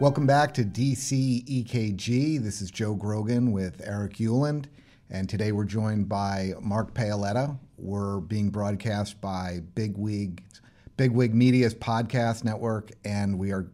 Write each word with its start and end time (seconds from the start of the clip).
Welcome 0.00 0.26
back 0.26 0.54
to 0.54 0.64
DC 0.64 1.44
EKG. 1.44 2.42
This 2.42 2.62
is 2.62 2.70
Joe 2.70 2.94
Grogan 2.94 3.52
with 3.52 3.82
Eric 3.84 4.14
Ueland, 4.14 4.64
and 5.10 5.28
today 5.28 5.52
we're 5.52 5.66
joined 5.66 6.08
by 6.08 6.54
Mark 6.62 6.94
Paoletta. 6.94 7.58
We're 7.76 8.20
being 8.20 8.48
broadcast 8.48 9.20
by 9.20 9.60
Bigwig, 9.74 10.42
Bigwig 10.96 11.34
Media's 11.34 11.74
podcast 11.74 12.44
network, 12.44 12.92
and 13.04 13.38
we 13.38 13.52
are 13.52 13.70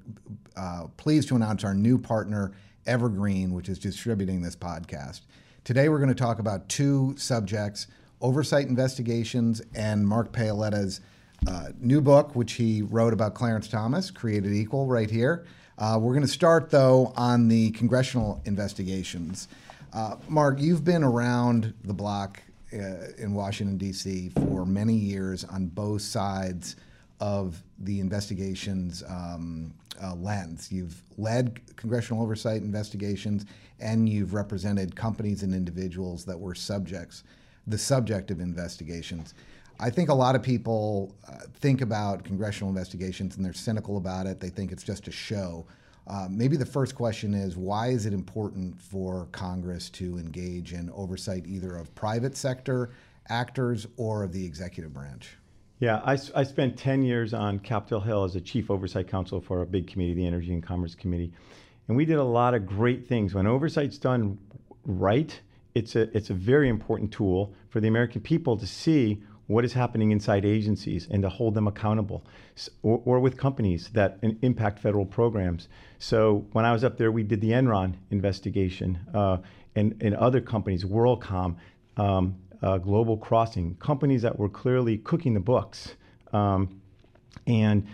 uh, 0.56 0.88
pleased 0.96 1.28
to 1.28 1.36
announce 1.36 1.62
our 1.62 1.74
new 1.74 1.96
partner, 1.96 2.50
Evergreen, 2.86 3.52
which 3.54 3.68
is 3.68 3.78
distributing 3.78 4.42
this 4.42 4.56
podcast. 4.56 5.20
Today 5.62 5.88
we're 5.88 6.00
going 6.00 6.08
to 6.08 6.14
talk 6.16 6.40
about 6.40 6.68
two 6.68 7.14
subjects 7.16 7.86
oversight 8.20 8.66
investigations 8.66 9.62
and 9.76 10.04
Mark 10.04 10.32
Paoletta's 10.32 11.02
uh, 11.46 11.68
new 11.78 12.00
book, 12.00 12.34
which 12.34 12.54
he 12.54 12.82
wrote 12.82 13.12
about 13.12 13.34
Clarence 13.34 13.68
Thomas, 13.68 14.10
Created 14.10 14.52
Equal, 14.52 14.88
right 14.88 15.08
here. 15.08 15.46
Uh, 15.78 15.98
we're 16.00 16.14
going 16.14 16.24
to 16.24 16.32
start, 16.32 16.70
though, 16.70 17.12
on 17.16 17.48
the 17.48 17.70
congressional 17.72 18.40
investigations. 18.46 19.48
Uh, 19.92 20.16
Mark, 20.26 20.58
you've 20.58 20.84
been 20.84 21.02
around 21.02 21.74
the 21.84 21.92
block 21.92 22.40
uh, 22.72 23.08
in 23.18 23.34
Washington, 23.34 23.76
D.C. 23.76 24.30
for 24.30 24.64
many 24.64 24.94
years 24.94 25.44
on 25.44 25.66
both 25.66 26.00
sides 26.00 26.76
of 27.20 27.62
the 27.80 28.00
investigations 28.00 29.02
um, 29.06 29.74
uh, 30.02 30.14
lens. 30.14 30.72
You've 30.72 31.02
led 31.18 31.60
congressional 31.76 32.22
oversight 32.22 32.62
investigations, 32.62 33.44
and 33.78 34.08
you've 34.08 34.32
represented 34.32 34.96
companies 34.96 35.42
and 35.42 35.54
individuals 35.54 36.24
that 36.24 36.38
were 36.38 36.54
subjects, 36.54 37.22
the 37.66 37.78
subject 37.78 38.30
of 38.30 38.40
investigations. 38.40 39.34
I 39.78 39.90
think 39.90 40.08
a 40.08 40.14
lot 40.14 40.34
of 40.34 40.42
people 40.42 41.14
uh, 41.28 41.40
think 41.54 41.80
about 41.80 42.24
congressional 42.24 42.70
investigations 42.70 43.36
and 43.36 43.44
they're 43.44 43.52
cynical 43.52 43.98
about 43.98 44.26
it. 44.26 44.40
They 44.40 44.48
think 44.48 44.72
it's 44.72 44.82
just 44.82 45.06
a 45.08 45.12
show. 45.12 45.66
Uh, 46.06 46.28
maybe 46.30 46.56
the 46.56 46.66
first 46.66 46.94
question 46.94 47.34
is 47.34 47.56
why 47.56 47.88
is 47.88 48.06
it 48.06 48.12
important 48.12 48.80
for 48.80 49.28
Congress 49.32 49.90
to 49.90 50.18
engage 50.18 50.72
in 50.72 50.88
oversight 50.90 51.44
either 51.46 51.76
of 51.76 51.94
private 51.94 52.36
sector 52.36 52.90
actors 53.28 53.86
or 53.96 54.22
of 54.22 54.32
the 54.32 54.44
executive 54.44 54.94
branch? 54.94 55.36
Yeah, 55.78 56.00
I, 56.04 56.16
I 56.34 56.44
spent 56.44 56.78
10 56.78 57.02
years 57.02 57.34
on 57.34 57.58
Capitol 57.58 58.00
Hill 58.00 58.24
as 58.24 58.34
a 58.34 58.40
chief 58.40 58.70
oversight 58.70 59.08
counsel 59.08 59.40
for 59.40 59.60
a 59.60 59.66
big 59.66 59.86
committee, 59.88 60.14
the 60.14 60.26
Energy 60.26 60.54
and 60.54 60.62
Commerce 60.62 60.94
Committee. 60.94 61.32
And 61.88 61.96
we 61.96 62.06
did 62.06 62.16
a 62.16 62.24
lot 62.24 62.54
of 62.54 62.66
great 62.66 63.06
things. 63.06 63.34
When 63.34 63.46
oversight's 63.46 63.98
done 63.98 64.38
right, 64.84 65.38
it's 65.74 65.94
a, 65.94 66.16
it's 66.16 66.30
a 66.30 66.34
very 66.34 66.70
important 66.70 67.12
tool 67.12 67.52
for 67.68 67.80
the 67.80 67.88
American 67.88 68.22
people 68.22 68.56
to 68.56 68.66
see 68.66 69.22
what 69.46 69.64
is 69.64 69.72
happening 69.72 70.10
inside 70.10 70.44
agencies 70.44 71.06
and 71.10 71.22
to 71.22 71.28
hold 71.28 71.54
them 71.54 71.68
accountable, 71.68 72.24
or, 72.82 73.00
or, 73.04 73.20
with 73.20 73.36
companies 73.36 73.90
that 73.92 74.18
impact 74.42 74.78
federal 74.78 75.06
programs. 75.06 75.68
So 75.98 76.46
when 76.52 76.64
I 76.64 76.72
was 76.72 76.82
up 76.82 76.96
there, 76.96 77.12
we 77.12 77.22
did 77.22 77.40
the 77.40 77.50
Enron 77.50 77.94
investigation, 78.10 78.98
uh, 79.14 79.38
and, 79.76 79.94
and 80.00 80.14
other 80.16 80.40
companies, 80.40 80.84
WorldCom, 80.84 81.56
um, 81.96 82.36
uh, 82.62 82.78
Global 82.78 83.16
Crossing, 83.16 83.76
companies 83.76 84.22
that 84.22 84.38
were 84.38 84.48
clearly 84.48 84.98
cooking 84.98 85.34
the 85.34 85.40
books, 85.40 85.94
um, 86.32 86.80
and 87.46 87.86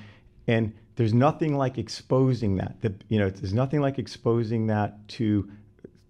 and 0.47 0.73
there's 0.97 1.15
nothing 1.15 1.57
like 1.57 1.79
exposing 1.79 2.57
that. 2.57 2.81
The, 2.81 2.95
you 3.09 3.19
know, 3.19 3.29
there's 3.29 3.55
nothing 3.55 3.81
like 3.81 3.99
exposing 3.99 4.67
that 4.69 5.09
to 5.09 5.51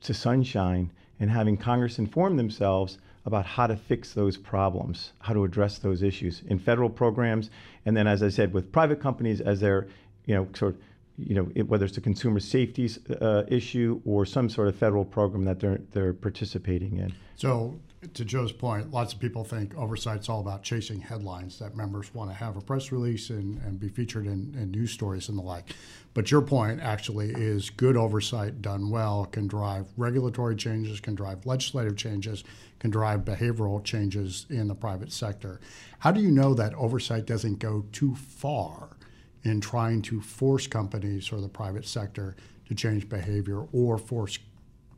to 0.03 0.15
sunshine 0.15 0.93
and 1.21 1.31
having 1.31 1.57
Congress 1.57 1.99
inform 1.99 2.37
themselves 2.37 2.99
about 3.25 3.47
how 3.47 3.67
to 3.67 3.77
fix 3.77 4.15
those 4.15 4.37
problems, 4.37 5.13
how 5.21 5.33
to 5.33 5.45
address 5.45 5.79
those 5.79 6.03
issues 6.03 6.43
in 6.49 6.59
federal 6.59 6.91
programs, 6.91 7.51
and 7.87 7.97
then, 7.97 8.07
as 8.07 8.23
I 8.23 8.29
said, 8.29 8.53
with 8.53 8.73
private 8.73 9.01
companies 9.01 9.41
as 9.41 9.61
they're, 9.61 9.87
you 10.27 10.35
know, 10.35 10.49
sort 10.55 10.75
of, 10.75 10.81
you 11.19 11.35
know, 11.35 11.51
it, 11.55 11.69
whether 11.69 11.85
it's 11.85 11.97
a 11.97 12.01
consumer 12.01 12.41
safety 12.41 12.91
uh, 13.21 13.45
issue 13.49 14.01
or 14.05 14.27
some 14.27 14.49
sort 14.49 14.69
of 14.69 14.75
federal 14.75 15.05
program 15.05 15.45
that 15.45 15.61
they're 15.61 15.81
they're 15.93 16.15
participating 16.15 16.99
in. 16.99 17.13
So 17.37 17.79
to 18.15 18.25
Joe's 18.25 18.53
point, 18.53 18.91
lots 18.91 19.13
of 19.13 19.21
people 19.21 19.45
think 19.45 19.77
oversight's 19.77 20.29
all 20.29 20.41
about 20.41 20.65
chasing 20.65 21.01
headlines 21.01 21.59
that 21.61 21.77
members 21.77 22.13
want 22.13 22.31
to 22.31 22.35
have 22.35 22.57
a 22.57 22.61
press 22.61 22.91
release 22.91 23.31
and, 23.31 23.59
and 23.63 23.79
be 23.79 23.89
featured 23.89 24.27
in, 24.27 24.55
in 24.59 24.73
news 24.73 24.91
stories 24.91 25.29
and 25.29 25.39
the 25.39 25.43
like. 25.43 25.75
But 26.13 26.31
your 26.31 26.43
point 26.43 26.81
actually 26.81 27.31
is 27.31 27.71
good 27.71 27.97
oversight 27.97 28.61
done 28.61 28.91
well 28.91 29.25
can 29.27 29.47
drive 29.47 29.87
regulatory 29.97 30.57
changes, 30.57 31.01
can 31.01 31.15
drive 31.15 31.47
legislative 31.47 31.97
changes, 31.97 32.43
can 32.81 32.91
drive 32.91 33.21
behavioral 33.21 33.83
changes 33.85 34.47
in 34.51 34.67
the 34.67 34.75
private 34.75 35.13
sector. 35.13 35.61
How 36.01 36.11
do 36.11 36.21
you 36.21 36.33
know 36.33 36.55
that 36.55 36.75
oversight 36.75 37.25
doesn't 37.25 37.61
go 37.61 37.85
too 37.93 38.17
far 38.17 38.97
in 39.45 39.61
trying 39.61 40.03
to 40.03 40.21
force 40.21 40.67
companies 40.67 41.33
or 41.33 41.41
the 41.41 41.49
private 41.49 41.87
sector 41.87 42.37
to 42.69 42.75
change 42.75 43.09
behavior 43.09 43.61
or 43.73 43.97
force 43.97 44.39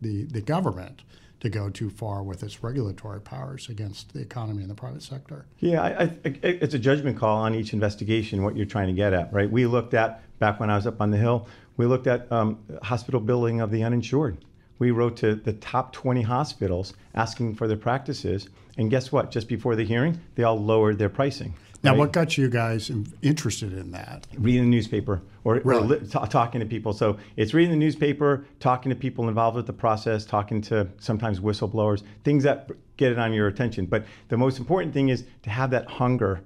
the, 0.01 0.25
the 0.25 0.41
government? 0.41 1.03
To 1.45 1.51
go 1.51 1.69
too 1.69 1.91
far 1.91 2.23
with 2.23 2.43
its 2.43 2.63
regulatory 2.63 3.21
powers 3.21 3.69
against 3.69 4.15
the 4.15 4.21
economy 4.21 4.63
and 4.63 4.71
the 4.71 4.75
private 4.75 5.03
sector. 5.03 5.45
Yeah, 5.61 5.83
I, 5.83 6.05
I, 6.05 6.11
it's 6.43 6.73
a 6.73 6.79
judgment 6.79 7.19
call 7.19 7.37
on 7.37 7.55
each 7.55 7.75
investigation 7.75 8.43
what 8.43 8.57
you're 8.57 8.65
trying 8.65 8.87
to 8.87 8.95
get 8.95 9.13
at, 9.13 9.31
right? 9.31 9.51
We 9.51 9.67
looked 9.67 9.93
at 9.93 10.23
back 10.39 10.59
when 10.59 10.71
I 10.71 10.77
was 10.77 10.87
up 10.87 11.03
on 11.03 11.11
the 11.11 11.19
hill. 11.19 11.47
We 11.77 11.85
looked 11.85 12.07
at 12.07 12.33
um, 12.33 12.61
hospital 12.83 13.21
billing 13.21 13.61
of 13.61 13.71
the 13.71 13.83
uninsured. 13.83 14.39
We 14.79 14.91
wrote 14.91 15.17
to 15.19 15.35
the 15.35 15.53
top 15.53 15.93
20 15.93 16.23
hospitals 16.23 16.95
asking 17.15 17.55
for 17.55 17.69
their 17.69 17.77
practices, 17.77 18.49
and 18.77 18.91
guess 18.91 19.13
what? 19.13 19.31
Just 19.31 19.49
before 19.49 19.77
the 19.77 19.85
hearing, 19.85 20.21
they 20.35 20.43
all 20.43 20.59
lowered 20.59 20.99
their 20.99 21.09
pricing. 21.09 21.55
Now, 21.85 21.91
right? 21.91 21.99
what 21.99 22.13
got 22.13 22.39
you 22.39 22.49
guys 22.49 22.91
interested 23.21 23.75
in 23.75 23.93
that? 23.93 24.27
Reading 24.39 24.63
the 24.63 24.69
newspaper 24.69 25.23
or, 25.45 25.61
really? 25.65 25.83
or 25.83 25.87
li- 25.87 26.01
t- 26.01 26.19
talking 26.31 26.61
to 26.61 26.67
people. 26.67 26.95
So 26.95 27.19
it's 27.37 27.53
reading 27.53 27.71
the 27.71 27.77
newspaper, 27.77 28.47
talking 28.59 28.89
to 28.89 28.97
people 28.97 29.29
involved 29.29 29.55
with 29.55 29.67
the 29.67 29.75
process, 29.75 30.25
talking 30.25 30.63
to 30.63 30.89
sometimes 30.99 31.41
whistleblowers, 31.41 32.03
things 32.25 32.43
that 32.45 32.71
get 32.97 33.13
it 33.13 33.19
on 33.19 33.35
your 33.35 33.49
attention. 33.49 33.85
But 33.85 34.07
the 34.29 34.39
most 34.39 34.59
important 34.59 34.95
thing 34.95 35.11
is 35.11 35.25
to 35.43 35.51
have 35.51 35.71
that 35.71 35.87
hunger 35.87 36.41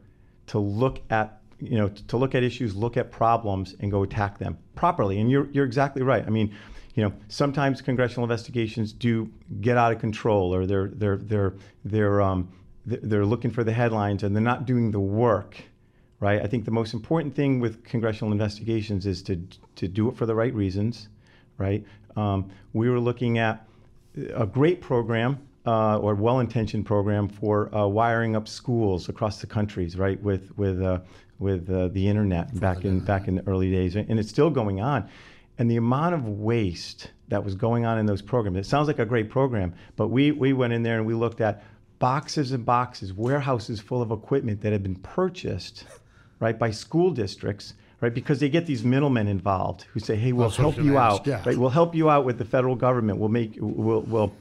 to 0.48 0.58
look 0.58 1.00
at 1.10 1.40
you 1.60 1.76
know 1.76 1.88
to 1.88 2.16
look 2.16 2.34
at 2.34 2.42
issues, 2.42 2.74
look 2.74 2.96
at 2.96 3.10
problems, 3.10 3.74
and 3.80 3.90
go 3.90 4.02
attack 4.02 4.38
them 4.38 4.58
properly. 4.74 5.20
And 5.20 5.30
you're 5.30 5.48
you're 5.52 5.64
exactly 5.64 6.02
right. 6.02 6.24
I 6.26 6.30
mean, 6.30 6.54
you 6.98 7.04
know, 7.04 7.12
sometimes 7.28 7.80
congressional 7.80 8.24
investigations 8.24 8.92
do 8.92 9.30
get 9.60 9.76
out 9.76 9.92
of 9.92 10.00
control, 10.00 10.52
or 10.52 10.66
they're 10.66 10.88
they're 10.88 11.18
they're 11.18 11.54
they're 11.84 12.20
um, 12.20 12.48
they're 12.84 13.24
looking 13.24 13.52
for 13.52 13.62
the 13.62 13.72
headlines 13.72 14.24
and 14.24 14.34
they're 14.34 14.42
not 14.42 14.66
doing 14.66 14.90
the 14.90 14.98
work, 14.98 15.62
right? 16.18 16.42
I 16.42 16.48
think 16.48 16.64
the 16.64 16.72
most 16.72 16.94
important 16.94 17.36
thing 17.36 17.60
with 17.60 17.84
congressional 17.84 18.32
investigations 18.32 19.06
is 19.06 19.22
to 19.22 19.40
to 19.76 19.86
do 19.86 20.08
it 20.08 20.16
for 20.16 20.26
the 20.26 20.34
right 20.34 20.52
reasons, 20.52 21.08
right? 21.56 21.84
Um, 22.16 22.50
we 22.72 22.90
were 22.90 22.98
looking 22.98 23.38
at 23.38 23.64
a 24.34 24.44
great 24.44 24.80
program 24.80 25.38
uh, 25.66 25.98
or 25.98 26.16
well-intentioned 26.16 26.84
program 26.84 27.28
for 27.28 27.72
uh, 27.72 27.86
wiring 27.86 28.34
up 28.34 28.48
schools 28.48 29.08
across 29.08 29.40
the 29.40 29.46
countries, 29.46 29.96
right? 29.96 30.20
With 30.20 30.50
with 30.58 30.82
uh, 30.82 30.98
with 31.38 31.70
uh, 31.70 31.86
the 31.92 32.08
internet 32.08 32.58
back 32.58 32.84
in 32.84 32.98
back 32.98 33.28
in 33.28 33.36
the 33.36 33.46
early 33.46 33.70
days, 33.70 33.94
and 33.94 34.18
it's 34.18 34.30
still 34.30 34.50
going 34.50 34.80
on. 34.80 35.08
And 35.58 35.70
the 35.70 35.76
amount 35.76 36.14
of 36.14 36.28
waste 36.28 37.10
that 37.28 37.44
was 37.44 37.54
going 37.54 37.84
on 37.84 37.98
in 37.98 38.06
those 38.06 38.22
programs. 38.22 38.56
It 38.56 38.66
sounds 38.66 38.86
like 38.88 38.98
a 38.98 39.04
great 39.04 39.28
program, 39.30 39.74
but 39.96 40.08
we 40.08 40.32
we 40.32 40.52
went 40.52 40.72
in 40.72 40.82
there 40.82 40.98
and 40.98 41.06
we 41.06 41.14
looked 41.14 41.40
at 41.40 41.62
boxes 41.98 42.52
and 42.52 42.64
boxes, 42.64 43.12
warehouses 43.12 43.80
full 43.80 44.00
of 44.02 44.10
equipment 44.10 44.60
that 44.62 44.72
had 44.72 44.82
been 44.82 44.96
purchased, 44.96 45.84
right, 46.40 46.58
by 46.58 46.70
school 46.70 47.10
districts, 47.10 47.74
right, 48.00 48.14
because 48.14 48.38
they 48.40 48.48
get 48.48 48.66
these 48.66 48.84
middlemen 48.84 49.28
involved 49.28 49.82
who 49.92 50.00
say, 50.00 50.16
"Hey, 50.16 50.32
we'll 50.32 50.50
help 50.50 50.78
you 50.78 50.96
out, 50.96 51.26
yeah. 51.26 51.42
right? 51.44 51.58
We'll 51.58 51.70
help 51.70 51.94
you 51.94 52.08
out 52.08 52.24
with 52.24 52.38
the 52.38 52.44
federal 52.44 52.76
government. 52.76 53.18
We'll 53.18 53.28
make, 53.28 53.56
we'll, 53.58 54.02
we'll." 54.02 54.32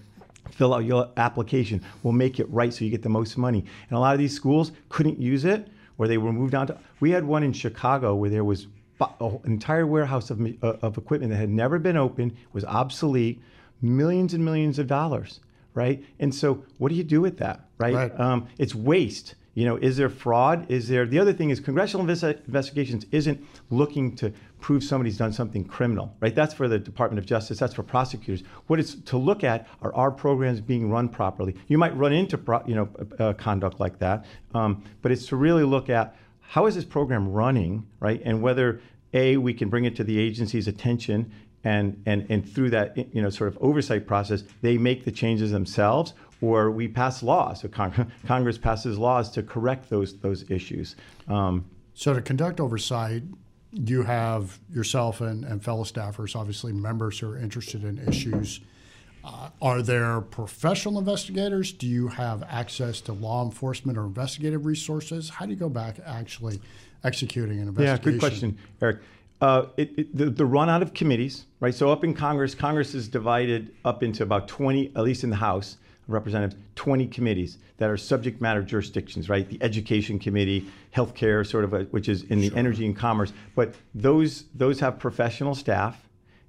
Fill 0.51 0.73
out 0.73 0.85
your 0.85 1.09
application. 1.17 1.83
We'll 2.03 2.13
make 2.13 2.39
it 2.39 2.49
right 2.49 2.73
so 2.73 2.85
you 2.85 2.89
get 2.89 3.03
the 3.03 3.09
most 3.09 3.37
money. 3.37 3.65
And 3.89 3.97
a 3.97 3.99
lot 3.99 4.13
of 4.13 4.19
these 4.19 4.33
schools 4.33 4.71
couldn't 4.87 5.19
use 5.19 5.43
it, 5.43 5.67
or 5.97 6.07
they 6.07 6.17
were 6.17 6.31
moved 6.31 6.55
on 6.55 6.67
to. 6.67 6.77
We 7.01 7.11
had 7.11 7.25
one 7.25 7.43
in 7.43 7.51
Chicago 7.51 8.15
where 8.15 8.29
there 8.29 8.45
was 8.45 8.67
an 8.99 9.39
entire 9.45 9.85
warehouse 9.85 10.29
of, 10.29 10.41
uh, 10.41 10.73
of 10.81 10.97
equipment 10.97 11.31
that 11.31 11.37
had 11.37 11.49
never 11.49 11.79
been 11.79 11.97
opened, 11.97 12.35
was 12.53 12.65
obsolete, 12.65 13.41
millions 13.81 14.33
and 14.33 14.43
millions 14.43 14.79
of 14.79 14.87
dollars 14.87 15.39
right? 15.77 16.03
And 16.19 16.33
so, 16.33 16.63
what 16.79 16.89
do 16.89 16.95
you 16.95 17.03
do 17.03 17.21
with 17.21 17.37
that, 17.37 17.69
right? 17.77 17.93
right. 17.93 18.19
Um, 18.19 18.47
it's 18.57 18.73
waste. 18.73 19.35
You 19.53 19.65
know, 19.65 19.75
is 19.77 19.97
there 19.97 20.09
fraud? 20.09 20.69
Is 20.69 20.87
there 20.87 21.05
the 21.05 21.19
other 21.19 21.33
thing 21.33 21.49
is 21.51 21.59
congressional 21.59 22.05
investi- 22.05 22.45
investigations 22.45 23.05
isn't 23.11 23.43
looking 23.69 24.15
to 24.17 24.33
prove 24.59 24.83
somebody's 24.83 25.17
done 25.17 25.33
something 25.33 25.63
criminal, 25.63 26.15
right? 26.19 26.33
That's 26.33 26.53
for 26.53 26.67
the 26.67 26.77
Department 26.79 27.19
of 27.19 27.25
Justice. 27.25 27.59
That's 27.59 27.73
for 27.73 27.83
prosecutors. 27.83 28.43
What 28.67 28.79
it's 28.79 28.95
to 28.95 29.17
look 29.17 29.43
at 29.43 29.67
are 29.81 29.93
our 29.95 30.11
programs 30.11 30.61
being 30.61 30.89
run 30.89 31.09
properly. 31.09 31.55
You 31.67 31.77
might 31.77 31.95
run 31.95 32.13
into 32.13 32.37
pro- 32.37 32.65
you 32.65 32.75
know 32.75 32.89
uh, 33.19 33.33
conduct 33.33 33.79
like 33.79 33.99
that, 33.99 34.25
um, 34.53 34.83
but 35.01 35.11
it's 35.11 35.27
to 35.27 35.35
really 35.35 35.63
look 35.63 35.89
at 35.89 36.15
how 36.47 36.65
is 36.65 36.75
this 36.75 36.85
program 36.85 37.31
running, 37.31 37.85
right? 37.99 38.21
And 38.23 38.41
whether 38.41 38.79
a 39.13 39.37
we 39.37 39.53
can 39.53 39.69
bring 39.69 39.85
it 39.85 39.95
to 39.97 40.03
the 40.03 40.17
agency's 40.17 40.67
attention 40.67 41.31
and, 41.63 42.01
and, 42.05 42.25
and 42.29 42.49
through 42.49 42.69
that 42.69 42.97
you 43.13 43.21
know, 43.21 43.29
sort 43.29 43.49
of 43.49 43.57
oversight 43.59 44.07
process, 44.07 44.43
they 44.61 44.77
make 44.77 45.03
the 45.03 45.11
changes 45.11 45.51
themselves, 45.51 46.13
or 46.39 46.71
we 46.71 46.87
pass 46.87 47.21
laws. 47.21 47.61
So 47.61 47.67
Cong- 47.67 48.11
Congress 48.25 48.57
passes 48.57 48.97
laws 48.97 49.29
to 49.31 49.43
correct 49.43 49.89
those, 49.89 50.17
those 50.19 50.49
issues. 50.49 50.95
Um, 51.27 51.65
so 51.93 52.13
to 52.13 52.21
conduct 52.21 52.61
oversight, 52.61 53.23
you 53.73 54.03
have 54.03 54.59
yourself 54.71 55.19
and, 55.19 55.43
and 55.43 55.61
fellow 55.61 55.83
staffers, 55.83 56.35
obviously 56.35 56.71
members 56.71 57.19
who 57.19 57.29
are 57.29 57.37
interested 57.37 57.83
in 57.83 57.97
issues. 58.07 58.61
Uh, 59.27 59.49
are 59.61 59.81
there 59.81 60.21
professional 60.21 60.97
investigators? 60.97 61.73
Do 61.73 61.85
you 61.85 62.07
have 62.07 62.43
access 62.43 63.01
to 63.01 63.13
law 63.13 63.43
enforcement 63.43 63.97
or 63.97 64.05
investigative 64.05 64.65
resources? 64.65 65.29
How 65.29 65.45
do 65.45 65.51
you 65.51 65.57
go 65.57 65.67
back 65.67 65.97
actually 66.05 66.61
executing 67.03 67.59
an 67.59 67.67
investigation? 67.67 68.05
Yeah, 68.05 68.11
good 68.11 68.19
question, 68.21 68.57
Eric. 68.81 68.99
Uh, 69.41 69.65
it, 69.75 69.91
it, 69.97 70.17
the, 70.17 70.29
the, 70.29 70.45
run 70.45 70.69
out 70.69 70.81
of 70.81 70.93
committees, 70.93 71.45
right? 71.59 71.75
So 71.75 71.91
up 71.91 72.05
in 72.05 72.13
Congress, 72.13 72.55
Congress 72.55 72.95
is 72.95 73.09
divided 73.09 73.75
up 73.83 74.01
into 74.01 74.23
about 74.23 74.47
20, 74.47 74.93
at 74.95 75.03
least 75.03 75.25
in 75.25 75.29
the 75.29 75.35
House, 75.35 75.73
of 76.07 76.13
representatives, 76.13 76.59
20 76.75 77.07
committees 77.07 77.57
that 77.77 77.89
are 77.89 77.97
subject 77.97 78.39
matter 78.39 78.63
jurisdictions, 78.63 79.27
right? 79.27 79.47
The 79.47 79.61
Education 79.61 80.19
Committee, 80.19 80.67
Healthcare, 80.95 81.45
sort 81.45 81.65
of, 81.65 81.73
a, 81.73 81.83
which 81.85 82.07
is 82.07 82.23
in 82.23 82.39
the 82.39 82.47
sure. 82.47 82.57
Energy 82.57 82.85
and 82.85 82.95
Commerce. 82.95 83.33
But 83.55 83.75
those 83.93 84.45
those 84.55 84.79
have 84.79 84.97
professional 84.97 85.53
staff, 85.53 86.06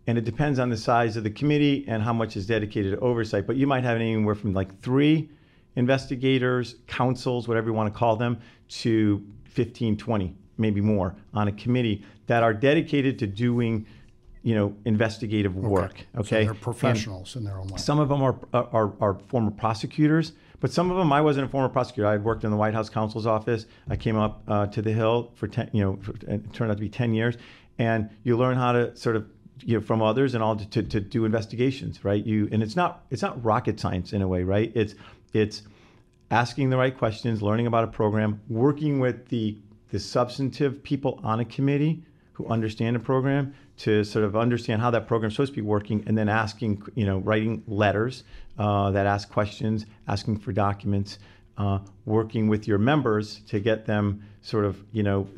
and 0.08 0.16
it 0.16 0.25
depends 0.25 0.58
on 0.58 0.70
the 0.70 0.76
size 0.76 1.19
of 1.19 1.22
the 1.22 1.31
committee 1.31 1.84
and 1.87 2.02
how 2.02 2.14
much 2.14 2.34
is 2.34 2.46
dedicated 2.46 2.93
to 2.93 2.99
oversight. 3.00 3.46
But 3.46 3.56
you 3.56 3.66
might 3.66 3.84
have 3.84 3.99
anywhere 3.99 4.34
from 4.34 4.55
like 4.55 4.81
three 4.81 5.28
investigators, 5.76 6.76
counsels, 6.87 7.46
whatever 7.46 7.69
you 7.69 7.75
want 7.75 7.93
to 7.93 7.96
call 7.96 8.16
them, 8.16 8.40
to 8.69 9.22
15, 9.44 9.99
20, 9.99 10.34
maybe 10.56 10.81
more 10.81 11.14
on 11.34 11.49
a 11.49 11.52
committee 11.52 12.02
that 12.26 12.43
are 12.43 12.55
dedicated 12.55 13.19
to 13.19 13.26
doing 13.26 13.87
you 14.43 14.55
know, 14.55 14.75
investigative 14.87 15.55
work. 15.55 16.06
Okay, 16.16 16.20
okay? 16.20 16.46
So 16.46 16.52
they're 16.52 16.55
professionals 16.55 17.37
and 17.37 17.43
in 17.43 17.50
their 17.50 17.60
own 17.60 17.69
way. 17.69 17.76
Some 17.76 17.99
of 17.99 18.08
them 18.08 18.22
are, 18.22 18.38
are, 18.55 18.94
are 19.02 19.19
former 19.28 19.50
prosecutors, 19.50 20.32
but 20.60 20.72
some 20.72 20.90
of 20.90 20.96
them 20.96 21.12
I 21.12 21.20
wasn't 21.20 21.46
a 21.46 21.50
former 21.50 21.69
prosecutor. 21.69 22.06
I 22.06 22.12
had 22.12 22.25
worked 22.25 22.44
in 22.44 22.50
the 22.50 22.56
White 22.56 22.72
House 22.72 22.88
counsel's 22.88 23.26
office. 23.26 23.66
I 23.90 23.96
came 23.96 24.16
up 24.16 24.43
uh, 24.49 24.69
to 24.69 24.81
the 24.81 24.93
Hill 24.93 25.32
for 25.34 25.49
ten, 25.49 25.69
you 25.75 25.82
know, 25.82 25.99
for, 26.00 26.12
it 26.26 26.50
turned 26.55 26.70
out 26.70 26.78
to 26.78 26.81
be 26.81 26.88
ten 26.88 27.12
years, 27.12 27.37
and 27.78 28.08
you 28.22 28.38
learn 28.38 28.56
how 28.56 28.72
to 28.72 28.96
sort 28.96 29.16
of 29.16 29.26
you 29.64 29.78
know 29.78 29.84
from 29.84 30.02
others 30.02 30.34
and 30.34 30.43
all 30.43 30.56
to, 30.56 30.66
to, 30.66 30.82
to 30.82 31.00
do 31.00 31.25
investigations, 31.25 32.05
right? 32.05 32.25
You 32.25 32.49
and 32.52 32.62
it's 32.62 32.76
not 32.76 33.05
it's 33.10 33.22
not 33.22 33.43
rocket 33.44 33.78
science 33.81 34.12
in 34.12 34.22
a 34.22 34.28
way, 34.28 34.43
right? 34.43 34.72
It's 34.75 34.94
it's 35.32 35.62
asking 36.31 36.70
the 36.70 36.76
right 36.76 36.96
questions, 36.96 37.43
learning 37.43 37.66
about 37.66 37.84
a 37.84 37.88
program, 37.88 38.40
working 38.49 39.00
with 39.00 39.28
the 39.28 39.58
the 39.90 39.99
substantive 39.99 40.82
people 40.82 41.20
on 41.22 41.40
a 41.40 41.44
committee 41.44 42.02
who 42.32 42.46
understand 42.46 42.94
a 42.94 43.00
program 43.00 43.55
to 43.78 44.05
sort 44.05 44.25
of 44.25 44.37
understand 44.37 44.81
how 44.81 44.90
that 44.90 45.06
program 45.06 45.28
is 45.28 45.34
supposed 45.34 45.52
to 45.52 45.56
be 45.56 45.62
working 45.62 46.05
and 46.06 46.16
then 46.16 46.28
asking, 46.28 46.82
you 46.94 47.06
know, 47.06 47.19
writing 47.19 47.62
letters 47.66 48.25
uh, 48.58 48.90
that 48.90 49.06
ask 49.06 49.31
questions, 49.31 49.87
asking 50.06 50.38
for 50.38 50.52
documents, 50.52 51.19
uh, 51.56 51.78
working 52.05 52.49
with 52.49 52.69
your 52.69 52.78
members 52.78 53.40
to 53.49 53.58
get 53.58 53.87
them 53.87 54.22
sort 54.43 54.64
of, 54.64 54.82
you 54.93 55.02
know, 55.02 55.28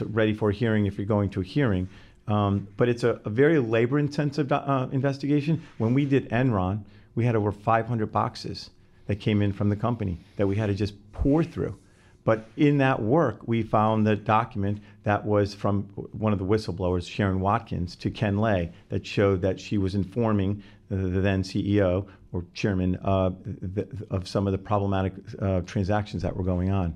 ready 0.00 0.34
for 0.34 0.50
a 0.50 0.54
hearing 0.54 0.86
if 0.86 0.96
you're 0.98 1.06
going 1.06 1.30
to 1.30 1.40
a 1.40 1.44
hearing. 1.44 1.88
Um, 2.28 2.68
but 2.76 2.88
it's 2.88 3.04
a, 3.04 3.20
a 3.24 3.30
very 3.30 3.58
labor 3.58 3.98
intensive 3.98 4.52
uh, 4.52 4.88
investigation. 4.92 5.62
When 5.78 5.94
we 5.94 6.04
did 6.04 6.28
Enron, 6.30 6.84
we 7.14 7.24
had 7.24 7.34
over 7.34 7.50
500 7.50 8.12
boxes 8.12 8.70
that 9.06 9.16
came 9.16 9.42
in 9.42 9.52
from 9.52 9.70
the 9.70 9.76
company 9.76 10.20
that 10.36 10.46
we 10.46 10.54
had 10.54 10.66
to 10.66 10.74
just 10.74 10.94
pour 11.12 11.42
through. 11.42 11.76
But 12.24 12.46
in 12.58 12.76
that 12.78 13.00
work, 13.00 13.40
we 13.46 13.62
found 13.62 14.06
the 14.06 14.14
document 14.14 14.82
that 15.04 15.24
was 15.24 15.54
from 15.54 15.84
one 16.12 16.34
of 16.34 16.38
the 16.38 16.44
whistleblowers, 16.44 17.08
Sherron 17.08 17.38
Watkins, 17.38 17.96
to 17.96 18.10
Ken 18.10 18.36
Lay, 18.36 18.70
that 18.90 19.06
showed 19.06 19.40
that 19.40 19.58
she 19.58 19.78
was 19.78 19.94
informing 19.94 20.62
the, 20.90 20.96
the 20.96 21.22
then 21.22 21.42
CEO 21.42 22.06
or 22.32 22.44
chairman 22.52 22.96
uh, 22.96 23.30
the, 23.46 23.88
of 24.10 24.28
some 24.28 24.46
of 24.46 24.52
the 24.52 24.58
problematic 24.58 25.14
uh, 25.40 25.62
transactions 25.62 26.22
that 26.22 26.36
were 26.36 26.44
going 26.44 26.70
on. 26.70 26.94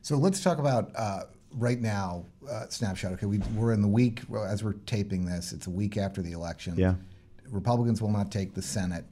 So 0.00 0.16
let's 0.16 0.42
talk 0.42 0.58
about 0.58 0.90
uh, 0.96 1.24
right 1.54 1.80
now, 1.80 2.24
uh, 2.50 2.66
snapshot. 2.68 3.12
Okay, 3.12 3.26
we, 3.26 3.38
we're 3.54 3.72
in 3.72 3.82
the 3.82 3.88
week, 3.88 4.22
as 4.48 4.64
we're 4.64 4.74
taping 4.86 5.24
this, 5.24 5.52
it's 5.52 5.66
a 5.66 5.70
week 5.70 5.96
after 5.96 6.22
the 6.22 6.32
election. 6.32 6.74
Yeah. 6.76 6.94
Republicans 7.50 8.00
will 8.00 8.10
not 8.10 8.30
take 8.32 8.54
the 8.54 8.62
Senate. 8.62 9.04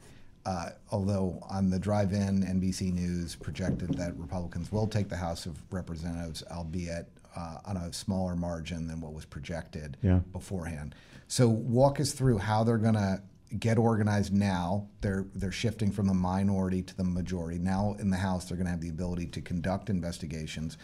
Uh, 0.47 0.71
although 0.91 1.39
on 1.51 1.69
the 1.69 1.79
drive-in, 1.79 2.43
NBC 2.43 2.93
News 2.95 3.37
projected 3.37 3.93
that 3.95 4.17
Republicans 4.17 4.73
will 4.73 4.87
take 4.87 5.11
the 5.11 5.17
House 5.17 5.45
of 5.45 5.59
Representatives, 5.71 6.43
albeit 6.51 7.09
uh, 7.37 7.59
on 7.67 7.77
a 7.77 7.93
smaller 7.93 8.35
margin 8.35 8.87
than 8.87 9.01
what 9.01 9.13
was 9.13 9.25
projected 9.27 9.99
yeah. 10.03 10.21
beforehand. 10.33 10.95
So 11.29 11.47
walk 11.49 12.01
us 12.01 12.13
through 12.13 12.39
how 12.39 12.65
they're 12.65 12.79
going 12.79 12.95
to 12.95 13.23
get 13.59 13.79
organized 13.79 14.33
now. 14.33 14.89
They're 15.01 15.27
they're 15.35 15.53
shifting 15.53 15.91
from 15.91 16.07
the 16.07 16.15
minority 16.15 16.83
to 16.83 16.97
the 16.97 17.05
majority. 17.05 17.59
Now 17.59 17.97
in 17.99 18.11
the 18.11 18.17
House, 18.17 18.47
they're 18.47 18.57
going 18.57 18.67
to 18.67 18.71
have 18.71 18.81
the 18.81 18.89
ability 18.89 19.27
to 19.27 19.41
conduct 19.41 19.91
investigations. 19.91 20.79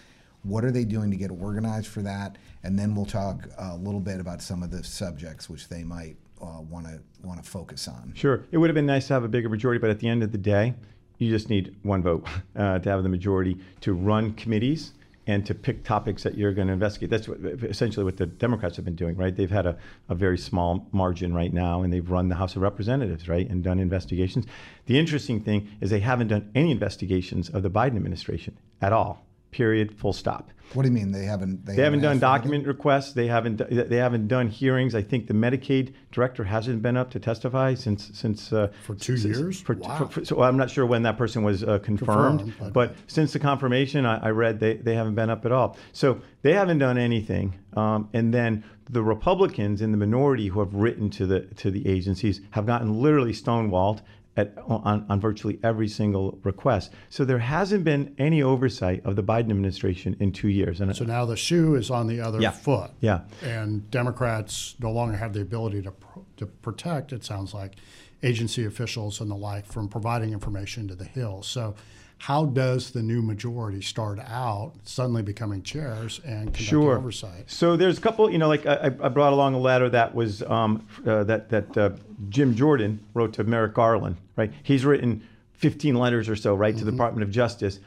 What 0.47 0.65
are 0.65 0.71
they 0.71 0.85
doing 0.85 1.11
to 1.11 1.17
get 1.17 1.31
organized 1.31 1.89
for 1.89 2.03
that? 2.03 2.37
And 2.63 2.79
then 2.79 2.95
we'll 2.95 3.07
talk 3.07 3.49
a 3.59 3.77
little 3.77 4.01
bit 4.01 4.21
about 4.21 4.43
some 4.43 4.63
of 4.63 4.71
the 4.71 4.85
subjects 4.85 5.51
which 5.51 5.69
they 5.69 5.83
might 5.83 6.17
want 6.41 6.87
to 6.87 7.01
want 7.23 7.43
to 7.43 7.49
focus 7.49 7.89
on. 7.89 8.13
Sure, 8.15 8.45
it 8.51 8.59
would 8.59 8.69
have 8.69 8.75
been 8.75 8.87
nice 8.87 9.09
to 9.09 9.15
have 9.15 9.25
a 9.25 9.29
bigger 9.29 9.49
majority, 9.49 9.79
but 9.79 9.91
at 9.91 10.01
the 10.01 10.09
end 10.09 10.23
of 10.23 10.33
the 10.33 10.39
day, 10.39 10.75
you 11.19 11.31
just 11.31 11.51
need 11.51 11.75
one 11.83 12.03
vote 12.03 12.27
uh, 12.57 12.79
to 12.79 12.89
have 12.89 13.03
the 13.03 13.09
majority 13.09 13.59
to 13.81 13.95
run 13.95 14.33
committees 14.35 14.93
and 15.29 15.45
to 15.45 15.55
pick 15.55 15.83
topics 15.83 16.23
that 16.23 16.37
you're 16.39 16.53
going 16.53 16.69
to 16.69 16.73
investigate. 16.73 17.11
That's 17.11 17.27
what, 17.27 17.41
essentially 17.65 18.05
what 18.05 18.17
the 18.17 18.27
Democrats 18.27 18.77
have 18.77 18.85
been 18.85 18.95
doing, 18.95 19.17
right? 19.17 19.35
They've 19.35 19.51
had 19.51 19.67
a, 19.67 19.77
a 20.09 20.15
very 20.15 20.39
small 20.39 20.87
margin 20.93 21.35
right 21.35 21.53
now, 21.53 21.83
and 21.83 21.93
they've 21.93 22.09
run 22.09 22.29
the 22.29 22.37
House 22.37 22.55
of 22.55 22.63
Representatives, 22.63 23.29
right, 23.29 23.49
and 23.49 23.65
done 23.65 23.81
investigations. 23.81 24.47
The 24.85 24.97
interesting 24.97 25.41
thing 25.41 25.69
is 25.81 25.91
they 25.91 25.99
haven't 25.99 26.29
done 26.29 26.49
any 26.55 26.71
investigations 26.71 27.49
of 27.49 27.65
the 27.65 27.71
Biden 27.71 27.97
administration 27.97 28.57
at 28.81 28.93
all 28.93 29.25
period, 29.51 29.97
full 29.99 30.13
stop. 30.13 30.51
What 30.75 30.83
do 30.83 30.89
you 30.89 30.95
mean 30.95 31.13
they 31.13 31.25
haven't? 31.25 31.65
They, 31.65 31.77
they 31.77 31.83
haven't, 31.83 32.03
haven't 32.03 32.21
done 32.21 32.31
document 32.31 32.67
requests. 32.67 33.13
They 33.13 33.29
haven't. 33.29 33.63
They 33.71 33.97
haven't 33.97 34.27
done 34.27 34.49
hearings. 34.49 34.95
I 34.95 35.03
think 35.03 35.29
the 35.29 35.35
Medicaid 35.35 35.95
director 36.11 36.43
hasn't 36.43 36.83
been 36.83 36.97
up 36.97 37.11
to 37.13 37.21
testify 37.21 37.75
since 37.75 38.11
since 38.13 38.53
uh, 38.53 38.73
for 38.83 38.97
two 38.97 39.17
since, 39.17 39.39
years. 39.39 39.61
For, 39.61 39.77
wow. 39.77 40.07
For, 40.07 40.25
so 40.25 40.43
I'm 40.43 40.57
not 40.57 40.69
sure 40.69 40.85
when 40.85 41.03
that 41.05 41.17
person 41.17 41.45
was 41.45 41.63
uh, 41.63 41.79
confirmed, 41.79 42.41
confirmed 42.41 42.73
but, 42.73 42.95
but, 42.95 42.97
since 43.07 43.33
the 43.33 43.39
confirmation, 43.39 44.05
I, 44.05 44.27
I, 44.27 44.31
read 44.31 44.59
they 44.59 44.75
they 44.75 44.95
haven't 44.95 45.15
been 45.15 45.31
up 45.31 45.47
at 45.47 45.53
all. 45.53 45.77
So 45.93 46.21
they 46.43 46.53
haven't 46.53 46.79
done 46.79 46.99
anything. 46.99 47.55
Um, 47.77 48.09
and 48.13 48.35
then 48.35 48.65
the 48.91 49.03
Republicans 49.03 49.83
in 49.83 49.93
the 49.93 49.99
minority 49.99 50.49
who 50.49 50.61
have 50.61 50.75
written 50.75 51.11
to 51.11 51.27
the 51.27 51.41
to 51.57 51.71
the 51.71 51.87
agencies 51.89 52.41
have 52.51 52.67
gotten 52.67 53.01
literally 53.01 53.33
stonewalled 53.33 54.01
at, 54.37 54.55
on, 54.67 55.06
on 55.09 55.21
virtually 55.21 55.59
every 55.62 55.88
single 55.88 56.38
request. 56.43 56.93
So 57.09 57.25
there 57.25 57.38
hasn't 57.38 57.85
been 57.85 58.15
any 58.19 58.43
oversight 58.43 59.05
of 59.05 59.17
the 59.17 59.23
Biden 59.23 59.50
administration 59.50 60.17
in 60.21 60.33
two 60.33 60.49
years. 60.49 60.81
And 60.81 60.95
so 60.95 61.05
now 61.05 61.25
the 61.25 61.37
shoe 61.37 61.75
is 61.75 61.90
on 61.90 62.07
the 62.07 62.21
other 62.21 62.40
yeah, 62.40 62.50
foot. 62.50 62.90
Yeah. 63.00 63.21
And 63.43 63.90
Democrats 63.90 64.76
no 64.78 64.90
longer 64.90 65.16
have 65.16 65.33
the 65.33 65.40
ability 65.40 65.83
to, 65.83 65.93
to 66.37 66.47
protect, 66.47 67.12
it 67.12 67.25
sounds 67.25 67.55
like, 67.55 67.76
agency 68.23 68.64
officials 68.64 69.20
and 69.20 69.30
the 69.30 69.35
like 69.35 69.66
from 69.66 69.88
providing 69.88 70.32
information 70.32 70.88
to 70.88 70.94
the 70.94 71.04
Hill. 71.04 71.42
So 71.42 71.75
how 72.18 72.46
does 72.46 72.90
the 72.90 73.02
new 73.02 73.20
majority 73.20 73.82
start 73.82 74.18
out 74.20 74.73
suddenly 74.85 75.23
becoming 75.23 75.62
chairs 75.62 76.20
and 76.25 76.56
sure. 76.56 76.96
oversight? 76.96 77.50
So 77.50 77.76
there's 77.76 77.99
a 77.99 78.00
couple, 78.00 78.30
you 78.30 78.38
know, 78.38 78.49
like 78.49 78.64
I, 78.66 78.87
I 78.87 79.08
brought 79.08 79.32
along 79.32 79.54
a 79.54 79.58
letter 79.58 79.90
that 79.90 80.14
was 80.14 80.42
um, 80.42 80.87
uh, 81.06 81.25
that 81.25 81.50
that 81.50 81.76
uh, 81.76 81.90
Jim 82.30 82.54
Jordan 82.54 83.00
wrote 83.14 83.35
to 83.35 83.44
Merrick 83.44 83.75
Garland, 83.75 84.16
right? 84.37 84.50
He's 84.62 84.85
written 84.85 85.23
15 85.52 85.94
letters 85.94 86.28
or 86.28 86.37
so, 86.37 86.54
right, 86.54 86.70
mm-hmm. 86.70 86.78
to 86.78 86.85
the 86.85 86.90
mm-hmm. 86.90 86.96
Department 86.96 87.23
of 87.23 87.30
Justice, 87.30 87.80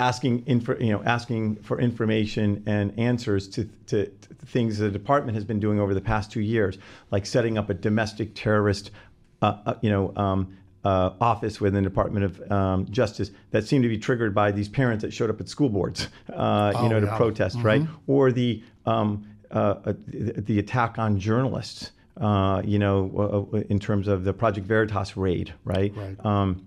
asking 0.00 0.44
info, 0.46 0.76
you 0.78 0.92
know, 0.92 1.02
asking 1.04 1.56
for 1.56 1.80
information 1.80 2.62
and 2.66 2.98
answers 2.98 3.48
to, 3.48 3.64
to, 3.86 4.06
to 4.06 4.34
things 4.46 4.78
the 4.78 4.90
department 4.90 5.34
has 5.34 5.44
been 5.44 5.60
doing 5.60 5.78
over 5.78 5.94
the 5.94 6.00
past 6.00 6.32
two 6.32 6.40
years, 6.40 6.78
like 7.10 7.26
setting 7.26 7.56
up 7.56 7.70
a 7.70 7.74
domestic 7.74 8.34
terrorist, 8.34 8.90
uh, 9.44 9.70
uh 9.70 9.74
you 9.82 9.90
know, 9.90 10.12
um, 10.16 10.56
uh, 10.84 11.10
office 11.20 11.60
within 11.60 11.82
the 11.82 11.88
Department 11.88 12.24
of 12.26 12.52
um, 12.52 12.86
Justice 12.90 13.30
that 13.50 13.66
seemed 13.66 13.82
to 13.84 13.88
be 13.88 13.98
triggered 13.98 14.34
by 14.34 14.52
these 14.52 14.68
parents 14.68 15.02
that 15.02 15.12
showed 15.12 15.30
up 15.30 15.40
at 15.40 15.48
school 15.48 15.68
boards, 15.68 16.08
uh, 16.32 16.72
oh, 16.74 16.82
you 16.82 16.88
know, 16.88 16.98
yeah. 16.98 17.10
to 17.10 17.16
protest, 17.16 17.56
mm-hmm. 17.56 17.66
right? 17.66 17.82
Or 18.06 18.32
the 18.32 18.62
um, 18.86 19.26
uh, 19.50 19.76
uh 19.84 19.92
the 20.08 20.58
attack 20.58 20.98
on 20.98 21.18
journalists, 21.18 21.92
uh, 22.20 22.62
you 22.64 22.78
know, 22.78 23.64
in 23.68 23.78
terms 23.78 24.08
of 24.08 24.24
the 24.24 24.32
Project 24.32 24.66
Veritas 24.66 25.16
raid, 25.16 25.54
right? 25.64 25.92
right. 25.96 26.24
Um, 26.24 26.66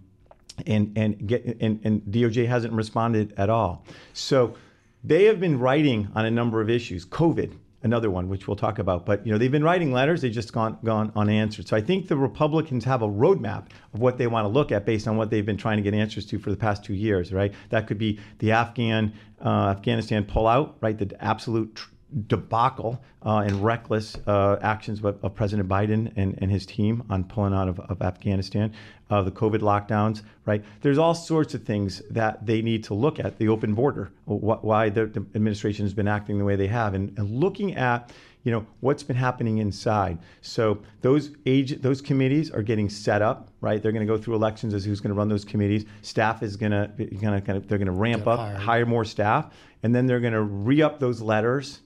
and 0.65 0.98
and 0.98 1.27
get 1.27 1.46
and, 1.62 1.79
and 1.84 2.01
DOJ 2.03 2.48
hasn't 2.48 2.74
responded 2.74 3.34
at 3.38 3.50
all. 3.50 3.86
So 4.13 4.55
they 5.03 5.25
have 5.25 5.39
been 5.39 5.60
writing 5.60 6.10
on 6.15 6.25
a 6.25 6.31
number 6.31 6.60
of 6.60 6.69
issues. 6.69 7.05
COVID, 7.05 7.55
another 7.88 8.12
one 8.12 8.29
which 8.29 8.48
we'll 8.48 8.56
talk 8.56 8.77
about. 8.77 9.06
But 9.06 9.25
you 9.25 9.32
know, 9.32 9.38
they've 9.38 9.51
been 9.51 9.63
writing 9.63 9.91
letters; 9.91 10.22
they've 10.22 10.32
just 10.32 10.53
gone 10.53 10.77
gone 10.84 11.12
unanswered. 11.15 11.67
So 11.67 11.75
I 11.75 11.82
think 11.82 12.08
the 12.08 12.17
Republicans 12.17 12.86
have 12.86 13.01
a 13.01 13.08
roadmap 13.08 13.67
of 13.94 14.00
what 14.00 14.17
they 14.17 14.27
want 14.27 14.46
to 14.46 14.50
look 14.50 14.72
at 14.72 14.86
based 14.86 15.08
on 15.08 15.17
what 15.17 15.29
they've 15.32 15.46
been 15.46 15.58
trying 15.58 15.77
to 15.77 15.84
get 15.84 15.94
answers 15.94 16.25
to 16.27 16.39
for 16.39 16.51
the 16.51 16.58
past 16.58 16.84
two 16.84 16.94
years. 16.94 17.34
Right? 17.34 17.53
That 17.70 17.88
could 17.88 17.98
be 17.98 18.20
the 18.39 18.51
Afghan 18.51 19.13
uh, 19.44 19.74
Afghanistan 19.75 20.25
pullout, 20.25 20.75
right? 20.82 20.98
The 20.98 21.15
absolute. 21.24 21.75
Tr- 21.75 21.89
debacle 22.28 23.02
uh, 23.26 23.40
and 23.40 23.64
reckless 23.64 24.18
uh, 24.28 24.58
actions 24.62 25.04
of, 25.04 25.24
of, 25.24 25.36
President 25.36 25.68
Biden 25.68 26.12
and, 26.16 26.38
and 26.42 26.50
his 26.50 26.66
team 26.66 27.04
on 27.10 27.24
pulling 27.26 27.54
out 27.54 27.68
of, 27.68 27.80
of 27.82 28.02
Afghanistan. 28.02 28.74
of 29.10 29.26
the 29.26 29.32
COVID 29.32 29.60
lockdowns, 29.60 30.22
right? 30.46 30.64
There's 30.82 30.98
all 30.98 31.14
sorts 31.14 31.54
of 31.54 31.64
things 31.64 32.02
that 32.10 32.46
they 32.46 32.62
need 32.62 32.84
to 32.86 32.94
look 32.94 33.20
at. 33.20 33.38
The 33.38 33.50
open 33.50 33.74
border, 33.74 34.12
wh- 34.26 34.64
why 34.64 34.90
the, 34.90 35.08
the, 35.08 35.26
administration 35.36 35.86
has 35.86 35.94
been 35.94 36.08
acting 36.08 36.38
the 36.38 36.46
way 36.46 36.56
they 36.56 36.68
have, 36.68 36.94
and, 36.94 37.18
and 37.18 37.30
looking 37.30 37.76
at 37.76 38.12
you 38.44 38.52
know 38.52 38.66
what's 38.80 39.04
been 39.04 39.18
happening 39.18 39.58
inside. 39.58 40.20
So 40.42 40.82
those 41.02 41.32
age 41.46 41.82
those 41.82 42.02
committees 42.02 42.50
are 42.50 42.62
getting 42.62 42.88
set 42.88 43.22
up, 43.22 43.50
right? 43.60 43.84
They're 43.84 43.92
going 43.92 44.08
to 44.08 44.14
go 44.14 44.18
through 44.18 44.36
elections 44.36 44.74
as 44.74 44.86
who's 44.86 45.02
going 45.02 45.14
to 45.14 45.18
run 45.18 45.28
those 45.28 45.44
committees. 45.44 45.84
Staff 46.02 46.44
is 46.44 46.56
going 46.56 46.72
to 46.72 46.90
kind 47.20 47.36
of 47.36 47.44
kind 47.44 47.58
of 47.58 47.68
they're 47.68 47.78
going 47.78 47.88
to 47.88 47.92
ramp 47.92 48.24
Get 48.24 48.30
up, 48.30 48.40
hired. 48.40 48.58
hire 48.58 48.86
more 48.86 49.04
staff, 49.04 49.54
and 49.84 49.94
then 49.94 50.06
they're 50.06 50.22
going 50.22 50.32
to 50.32 50.44
re 50.44 50.82
up 50.82 50.98
those 50.98 51.20
letters 51.22 51.82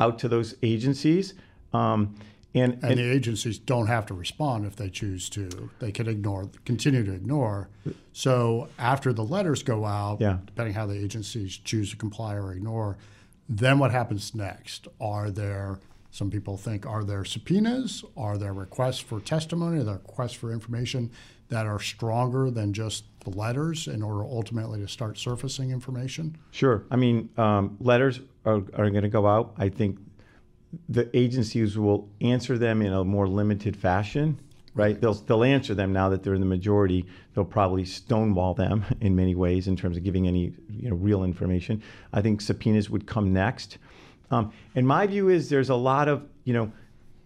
out 0.00 0.18
to 0.20 0.28
those 0.28 0.54
agencies. 0.62 1.34
Um, 1.72 2.14
and, 2.54 2.74
and, 2.74 2.84
and, 2.84 2.98
the 2.98 3.10
agencies 3.10 3.58
don't 3.58 3.88
have 3.88 4.06
to 4.06 4.14
respond 4.14 4.64
if 4.64 4.76
they 4.76 4.88
choose 4.88 5.28
to. 5.30 5.70
They 5.80 5.90
can 5.90 6.08
ignore, 6.08 6.48
continue 6.64 7.04
to 7.04 7.12
ignore. 7.12 7.68
So 8.12 8.68
after 8.78 9.12
the 9.12 9.24
letters 9.24 9.64
go 9.64 9.84
out, 9.84 10.20
yeah. 10.20 10.38
depending 10.46 10.74
how 10.74 10.86
the 10.86 10.96
agencies 10.96 11.56
choose 11.56 11.90
to 11.90 11.96
comply 11.96 12.34
or 12.34 12.52
ignore, 12.52 12.96
then 13.48 13.80
what 13.80 13.90
happens 13.90 14.34
next? 14.36 14.86
Are 15.00 15.30
there 15.30 15.80
some 16.12 16.30
people 16.30 16.56
think 16.56 16.86
are 16.86 17.02
there 17.02 17.24
subpoenas? 17.24 18.04
Are 18.16 18.38
there 18.38 18.52
requests 18.52 19.00
for 19.00 19.18
testimony? 19.18 19.80
Are 19.80 19.84
there 19.84 19.94
requests 19.94 20.34
for 20.34 20.52
information 20.52 21.10
that 21.48 21.66
are 21.66 21.80
stronger 21.80 22.52
than 22.52 22.72
just 22.72 23.13
the 23.24 23.30
letters 23.30 23.88
in 23.88 24.02
order 24.02 24.24
ultimately 24.24 24.80
to 24.80 24.88
start 24.88 25.18
surfacing 25.18 25.70
information? 25.70 26.36
Sure. 26.50 26.84
I 26.90 26.96
mean, 26.96 27.28
um, 27.36 27.76
letters 27.80 28.20
are, 28.44 28.62
are 28.74 28.90
going 28.90 29.02
to 29.02 29.08
go 29.08 29.26
out. 29.26 29.54
I 29.58 29.68
think 29.68 29.98
the 30.88 31.08
agencies 31.16 31.78
will 31.78 32.08
answer 32.20 32.58
them 32.58 32.82
in 32.82 32.92
a 32.92 33.04
more 33.04 33.28
limited 33.28 33.76
fashion 33.76 34.40
right? 34.76 35.00
They'll 35.00 35.14
they'll 35.14 35.44
answer 35.44 35.72
them 35.72 35.92
now 35.92 36.08
that 36.08 36.24
they're 36.24 36.34
in 36.34 36.40
the 36.40 36.48
majority. 36.48 37.06
They'll 37.32 37.44
probably 37.44 37.84
stonewall 37.84 38.54
them 38.54 38.84
in 39.00 39.14
many 39.14 39.36
ways 39.36 39.68
in 39.68 39.76
terms 39.76 39.96
of 39.96 40.02
giving 40.02 40.26
any 40.26 40.52
you 40.68 40.90
know 40.90 40.96
real 40.96 41.22
information. 41.22 41.80
I 42.12 42.20
think 42.20 42.40
subpoenas 42.40 42.90
would 42.90 43.06
come 43.06 43.32
next. 43.32 43.78
Um, 44.30 44.52
and 44.74 44.86
my 44.86 45.06
view 45.06 45.28
is 45.28 45.48
there's 45.48 45.70
a 45.70 45.74
lot 45.74 46.08
of, 46.08 46.26
you 46.44 46.54
know, 46.54 46.72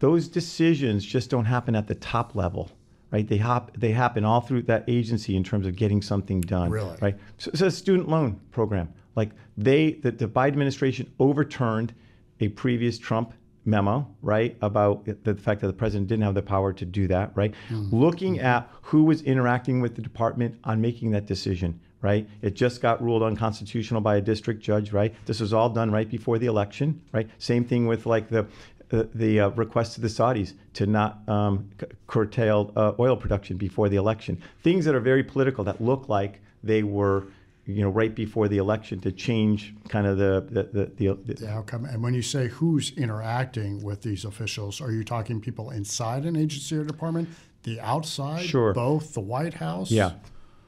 those 0.00 0.28
decisions 0.28 1.04
just 1.04 1.30
don't 1.30 1.44
happen 1.44 1.74
at 1.74 1.86
the 1.86 1.94
top 1.94 2.34
level, 2.34 2.70
right? 3.10 3.26
They 3.26 3.38
hop, 3.38 3.76
they 3.76 3.92
happen 3.92 4.24
all 4.24 4.40
through 4.40 4.62
that 4.62 4.84
agency 4.88 5.36
in 5.36 5.44
terms 5.44 5.66
of 5.66 5.76
getting 5.76 6.02
something 6.02 6.40
done, 6.40 6.70
really? 6.70 6.96
right? 7.00 7.16
So 7.38 7.50
it's 7.52 7.62
a 7.62 7.70
student 7.70 8.08
loan 8.08 8.40
program. 8.50 8.92
Like 9.16 9.30
they, 9.56 9.92
the, 9.92 10.10
the 10.10 10.28
Biden 10.28 10.48
administration 10.48 11.12
overturned 11.18 11.94
a 12.40 12.48
previous 12.48 12.98
Trump 12.98 13.32
memo, 13.64 14.08
right, 14.22 14.56
about 14.62 15.04
the 15.24 15.34
fact 15.34 15.60
that 15.60 15.66
the 15.66 15.72
president 15.72 16.08
didn't 16.08 16.24
have 16.24 16.34
the 16.34 16.42
power 16.42 16.72
to 16.72 16.84
do 16.84 17.06
that, 17.08 17.32
right? 17.34 17.52
Mm-hmm. 17.68 17.94
Looking 17.94 18.38
at 18.40 18.70
who 18.82 19.04
was 19.04 19.22
interacting 19.22 19.80
with 19.80 19.94
the 19.94 20.02
department 20.02 20.58
on 20.64 20.80
making 20.80 21.10
that 21.10 21.26
decision, 21.26 21.78
right? 22.00 22.28
It 22.40 22.54
just 22.54 22.80
got 22.80 23.02
ruled 23.02 23.22
unconstitutional 23.22 24.00
by 24.00 24.16
a 24.16 24.20
district 24.20 24.62
judge, 24.62 24.92
right? 24.92 25.14
This 25.26 25.40
was 25.40 25.52
all 25.52 25.68
done 25.68 25.90
right 25.90 26.08
before 26.08 26.38
the 26.38 26.46
election, 26.46 27.02
right? 27.12 27.28
Same 27.38 27.64
thing 27.64 27.86
with 27.86 28.06
like 28.06 28.28
the 28.28 28.46
uh, 28.92 29.04
the 29.14 29.40
uh, 29.40 29.48
request 29.50 29.94
to 29.94 30.00
the 30.00 30.08
Saudis 30.08 30.54
to 30.74 30.86
not 30.86 31.28
um, 31.28 31.70
c- 31.80 31.86
curtail 32.06 32.72
uh, 32.76 32.92
oil 32.98 33.16
production 33.16 33.56
before 33.56 33.88
the 33.88 33.96
election. 33.96 34.40
Things 34.62 34.84
that 34.84 34.94
are 34.94 35.00
very 35.00 35.22
political 35.22 35.64
that 35.64 35.80
look 35.80 36.08
like 36.08 36.40
they 36.62 36.82
were, 36.82 37.24
you 37.66 37.82
know, 37.82 37.90
right 37.90 38.14
before 38.14 38.48
the 38.48 38.58
election 38.58 39.00
to 39.00 39.12
change 39.12 39.74
kind 39.88 40.06
of 40.06 40.18
the 40.18 40.46
the, 40.50 40.62
the, 40.96 41.14
the, 41.14 41.34
the 41.34 41.50
outcome. 41.50 41.84
And 41.84 42.02
when 42.02 42.14
you 42.14 42.22
say 42.22 42.48
who's 42.48 42.92
interacting 42.96 43.82
with 43.82 44.02
these 44.02 44.24
officials, 44.24 44.80
are 44.80 44.90
you 44.90 45.04
talking 45.04 45.40
people 45.40 45.70
inside 45.70 46.24
an 46.24 46.36
agency 46.36 46.76
or 46.76 46.84
department, 46.84 47.28
the 47.64 47.80
outside, 47.80 48.46
sure. 48.46 48.72
both, 48.72 49.14
the 49.14 49.20
White 49.20 49.54
House? 49.54 49.90
Yeah 49.90 50.12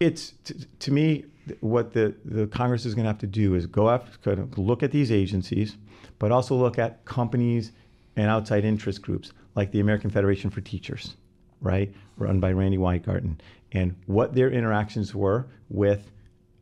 it's 0.00 0.32
to, 0.44 0.54
to 0.78 0.90
me 0.90 1.26
what 1.60 1.92
the, 1.92 2.14
the 2.24 2.46
Congress 2.48 2.86
is 2.86 2.94
going 2.94 3.04
to 3.04 3.08
have 3.08 3.18
to 3.18 3.26
do 3.26 3.54
is 3.54 3.66
go 3.66 3.90
after 3.90 4.48
look 4.56 4.82
at 4.82 4.90
these 4.90 5.12
agencies, 5.12 5.76
but 6.18 6.32
also 6.32 6.54
look 6.54 6.78
at 6.78 7.04
companies 7.04 7.72
and 8.16 8.28
outside 8.28 8.64
interest 8.64 9.02
groups 9.02 9.32
like 9.54 9.70
the 9.72 9.80
American 9.80 10.10
Federation 10.10 10.50
for 10.50 10.60
Teachers, 10.60 11.16
right, 11.60 11.92
run 12.16 12.40
by 12.40 12.52
Randi 12.52 12.78
Weingarten, 12.78 13.40
and 13.72 13.94
what 14.06 14.34
their 14.34 14.50
interactions 14.50 15.14
were 15.14 15.46
with 15.68 16.10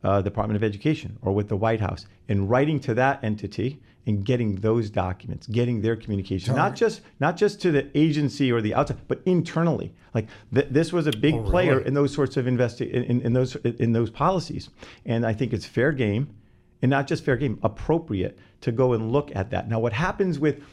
uh, 0.03 0.21
Department 0.21 0.55
of 0.55 0.63
Education 0.63 1.17
or 1.21 1.33
with 1.33 1.49
the 1.49 1.57
White 1.57 1.81
House, 1.81 2.05
and 2.27 2.49
writing 2.49 2.79
to 2.81 2.93
that 2.93 3.23
entity 3.23 3.79
and 4.07 4.25
getting 4.25 4.55
those 4.55 4.89
documents, 4.89 5.45
getting 5.47 5.81
their 5.81 5.95
communication, 5.95 6.55
not 6.55 6.75
just 6.75 7.01
not 7.19 7.37
just 7.37 7.61
to 7.61 7.71
the 7.71 7.89
agency 7.95 8.51
or 8.51 8.61
the 8.61 8.73
outside, 8.73 8.97
but 9.07 9.21
internally. 9.25 9.93
Like 10.13 10.27
th- 10.53 10.67
this 10.71 10.93
was 10.93 11.05
a 11.05 11.11
big 11.11 11.35
oh, 11.35 11.43
player 11.43 11.75
really? 11.75 11.87
in 11.87 11.93
those 11.93 12.13
sorts 12.13 12.37
of 12.37 12.45
investi- 12.45 12.89
in, 12.89 13.21
in 13.21 13.33
those 13.33 13.55
in 13.57 13.91
those 13.91 14.09
policies, 14.09 14.69
and 15.05 15.25
I 15.25 15.33
think 15.33 15.53
it's 15.53 15.65
fair 15.65 15.91
game, 15.91 16.33
and 16.81 16.89
not 16.89 17.07
just 17.07 17.23
fair 17.23 17.35
game, 17.35 17.59
appropriate 17.61 18.37
to 18.61 18.71
go 18.71 18.93
and 18.93 19.11
look 19.11 19.35
at 19.35 19.51
that. 19.51 19.69
Now, 19.69 19.79
what 19.79 19.93
happens 19.93 20.39
with 20.39 20.63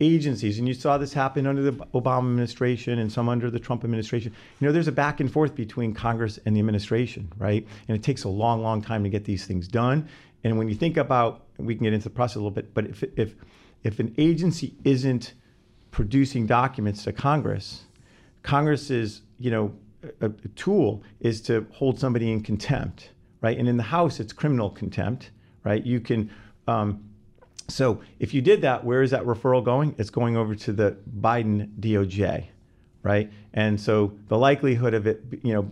agencies, 0.00 0.58
and 0.58 0.66
you 0.66 0.74
saw 0.74 0.98
this 0.98 1.12
happen 1.12 1.46
under 1.46 1.62
the 1.62 1.72
Obama 1.94 2.30
administration 2.30 2.98
and 2.98 3.12
some 3.12 3.28
under 3.28 3.50
the 3.50 3.60
Trump 3.60 3.84
administration. 3.84 4.32
You 4.60 4.66
know, 4.66 4.72
there's 4.72 4.88
a 4.88 4.92
back 4.92 5.20
and 5.20 5.30
forth 5.30 5.54
between 5.54 5.94
Congress 5.94 6.38
and 6.44 6.54
the 6.54 6.60
administration, 6.60 7.32
right? 7.38 7.66
And 7.88 7.96
it 7.96 8.02
takes 8.02 8.24
a 8.24 8.28
long, 8.28 8.62
long 8.62 8.82
time 8.82 9.04
to 9.04 9.10
get 9.10 9.24
these 9.24 9.46
things 9.46 9.68
done. 9.68 10.08
And 10.42 10.58
when 10.58 10.68
you 10.68 10.74
think 10.74 10.96
about, 10.96 11.46
we 11.58 11.74
can 11.74 11.84
get 11.84 11.92
into 11.92 12.04
the 12.04 12.14
process 12.14 12.36
a 12.36 12.38
little 12.40 12.50
bit, 12.50 12.74
but 12.74 12.86
if 12.86 13.04
if 13.16 13.34
if 13.82 14.00
an 14.00 14.14
agency 14.18 14.74
isn't 14.84 15.34
producing 15.90 16.46
documents 16.46 17.04
to 17.04 17.12
Congress, 17.12 17.84
Congress's 18.42 19.22
you 19.38 19.50
know 19.50 19.74
a, 20.20 20.26
a 20.26 20.48
tool 20.56 21.02
is 21.20 21.40
to 21.42 21.66
hold 21.70 21.98
somebody 21.98 22.30
in 22.30 22.42
contempt, 22.42 23.10
right? 23.40 23.56
And 23.56 23.68
in 23.68 23.76
the 23.76 23.84
House, 23.84 24.20
it's 24.20 24.32
criminal 24.32 24.70
contempt, 24.70 25.30
right? 25.62 25.84
You 25.84 26.00
can. 26.00 26.30
Um, 26.66 27.04
so 27.68 28.02
if 28.18 28.34
you 28.34 28.42
did 28.42 28.60
that, 28.62 28.84
where 28.84 29.02
is 29.02 29.10
that 29.10 29.22
referral 29.24 29.64
going? 29.64 29.94
It's 29.98 30.10
going 30.10 30.36
over 30.36 30.54
to 30.54 30.72
the 30.72 30.96
Biden 31.20 31.68
DOJ, 31.80 32.46
right? 33.02 33.32
And 33.52 33.80
so 33.80 34.12
the 34.28 34.38
likelihood 34.38 34.94
of 34.94 35.06
it, 35.06 35.22
you 35.42 35.54
know, 35.54 35.70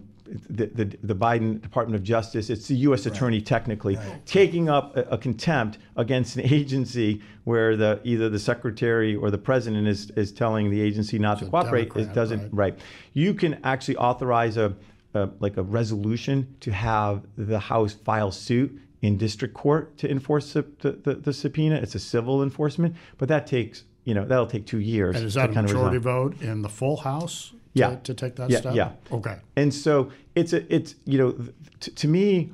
the, 0.49 0.67
the, 0.67 0.85
the, 1.03 1.15
Biden 1.15 1.61
Department 1.61 1.95
of 1.95 2.03
Justice, 2.03 2.49
it's 2.49 2.67
the 2.67 2.77
U.S. 2.77 3.05
Attorney 3.05 3.39
right. 3.39 3.47
technically, 3.47 3.97
right. 3.97 4.25
taking 4.25 4.71
up 4.71 4.97
a, 4.97 5.03
a, 5.03 5.19
contempt 5.19 5.79
against 5.97 6.37
an 6.37 6.43
agency 6.53 7.21
where 7.45 7.77
the 7.77 8.01
either 8.05 8.31
the 8.31 8.39
secretary 8.39 9.15
or 9.15 9.31
the 9.31 9.37
president 9.37 9.87
is, 9.87 10.11
is 10.13 10.33
telling 10.33 10.71
the 10.71 10.81
agency 10.81 11.19
not 11.19 11.33
it's 11.33 11.45
to 11.45 11.51
cooperate. 11.51 11.95
it 11.97 12.15
doesn't 12.15 12.41
right. 12.45 12.73
right. 12.73 12.79
You 13.13 13.35
can 13.35 13.61
actually 13.65 13.97
authorize 13.97 14.57
a, 14.57 14.75
a 15.13 15.29
like 15.41 15.59
a 15.59 15.63
resolution 15.63 16.57
to 16.61 16.73
have 16.73 17.27
the 17.37 17.59
House 17.59 17.93
file 17.93 18.33
suit 18.33 18.81
in 19.03 19.19
district 19.19 19.53
court 19.53 19.99
to 19.99 20.11
enforce 20.11 20.53
the, 20.53 20.65
the, 20.81 21.15
the 21.15 21.33
subpoena. 21.33 21.77
It's 21.77 21.95
a 21.95 21.99
civil 21.99 22.43
enforcement, 22.43 22.97
but 23.19 23.29
that 23.29 23.47
takes 23.47 23.85
you 24.05 24.15
know 24.15 24.25
that'll 24.25 24.47
take 24.47 24.67
two 24.67 24.81
years. 24.81 25.17
And 25.17 25.25
is 25.25 25.35
that 25.35 25.51
a 25.51 25.63
majority 25.63 25.99
vote 25.99 26.41
in 26.41 26.63
the 26.63 26.69
full 26.69 26.97
House? 26.97 27.53
yeah. 27.75 27.91
to, 27.91 27.97
to 27.97 28.15
take 28.15 28.37
that 28.37 28.51
yeah, 28.51 28.59
step? 28.59 28.75
Yeah. 28.75 28.93
Okay. 29.11 29.39
And 29.57 29.73
so 29.73 30.11
it's 30.35 30.53
a, 30.53 30.75
it's 30.75 30.95
you 31.05 31.19
know 31.19 31.37
t- 31.81 31.91
to 31.91 32.09
me 32.09 32.53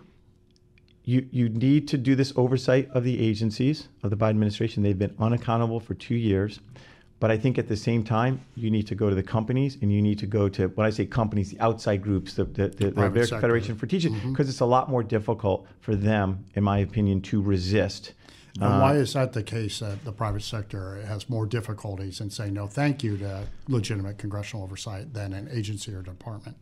you 1.05 1.27
you 1.31 1.49
need 1.49 1.89
to 1.89 1.99
do 1.99 2.15
this 2.15 2.33
oversight 2.37 2.89
of 2.91 3.05
the 3.05 3.21
agencies 3.21 3.89
of 4.03 4.11
the 4.11 4.17
Biden 4.17 4.31
administration. 4.31 4.83
They've 4.83 4.99
been 4.99 5.15
unaccountable 5.19 5.81
for 5.81 5.95
2 5.95 6.15
years. 6.15 6.61
But 7.21 7.33
I 7.33 7.37
think 7.37 7.59
at 7.59 7.67
the 7.67 7.77
same 7.77 8.05
time, 8.05 8.41
you 8.55 8.71
need 8.71 8.87
to 8.87 8.95
go 8.95 9.09
to 9.09 9.15
the 9.17 9.23
companies 9.25 9.77
and 9.83 9.93
you 9.93 10.01
need 10.01 10.21
to 10.21 10.27
go 10.27 10.49
to, 10.51 10.69
when 10.69 10.87
I 10.87 10.91
say 10.91 11.05
companies, 11.05 11.51
the 11.51 11.61
outside 11.61 12.01
groups, 12.01 12.35
the, 12.35 12.45
the, 12.45 12.69
the, 12.69 12.91
the 12.91 13.27
Federation 13.27 13.77
for 13.77 13.87
Teachers, 13.87 14.13
because 14.13 14.25
mm-hmm. 14.31 14.43
it's 14.43 14.61
a 14.61 14.67
lot 14.67 14.89
more 14.89 15.03
difficult 15.03 15.67
for 15.81 15.97
them, 15.97 16.45
in 16.55 16.63
my 16.63 16.79
opinion, 16.79 17.21
to 17.23 17.43
resist 17.43 18.13
and 18.61 18.75
uh, 18.75 18.79
why 18.81 18.95
is 18.95 19.13
that 19.13 19.33
the 19.33 19.43
case 19.43 19.79
that 19.81 20.05
the 20.05 20.13
private 20.13 20.43
sector 20.43 21.01
has 21.07 21.29
more 21.29 21.47
difficulties 21.47 22.21
in 22.21 22.31
saying 22.31 22.55
no 22.55 22.67
thank 22.67 23.05
you 23.05 23.17
to 23.19 23.45
legitimate 23.69 24.19
congressional 24.19 24.65
oversight 24.65 25.15
than 25.15 25.33
an 25.33 25.49
agency 25.53 25.95
or 25.95 26.03
department? 26.03 26.57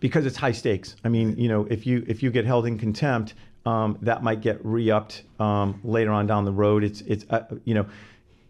Because 0.00 0.26
it's 0.26 0.36
high 0.36 0.52
stakes. 0.52 0.96
I 1.04 1.08
mean, 1.08 1.36
you 1.38 1.48
know, 1.48 1.66
if 1.70 1.86
you 1.86 2.04
if 2.06 2.22
you 2.22 2.30
get 2.30 2.44
held 2.44 2.66
in 2.66 2.78
contempt, 2.78 3.34
um, 3.64 3.98
that 4.02 4.22
might 4.22 4.42
get 4.42 4.64
re-upped 4.64 5.22
um, 5.40 5.80
later 5.82 6.10
on 6.10 6.26
down 6.26 6.44
the 6.44 6.52
road. 6.52 6.84
It's 6.84 7.00
it's 7.02 7.24
uh, 7.30 7.44
you 7.64 7.74
know, 7.74 7.86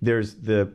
there's 0.03 0.35
the 0.35 0.73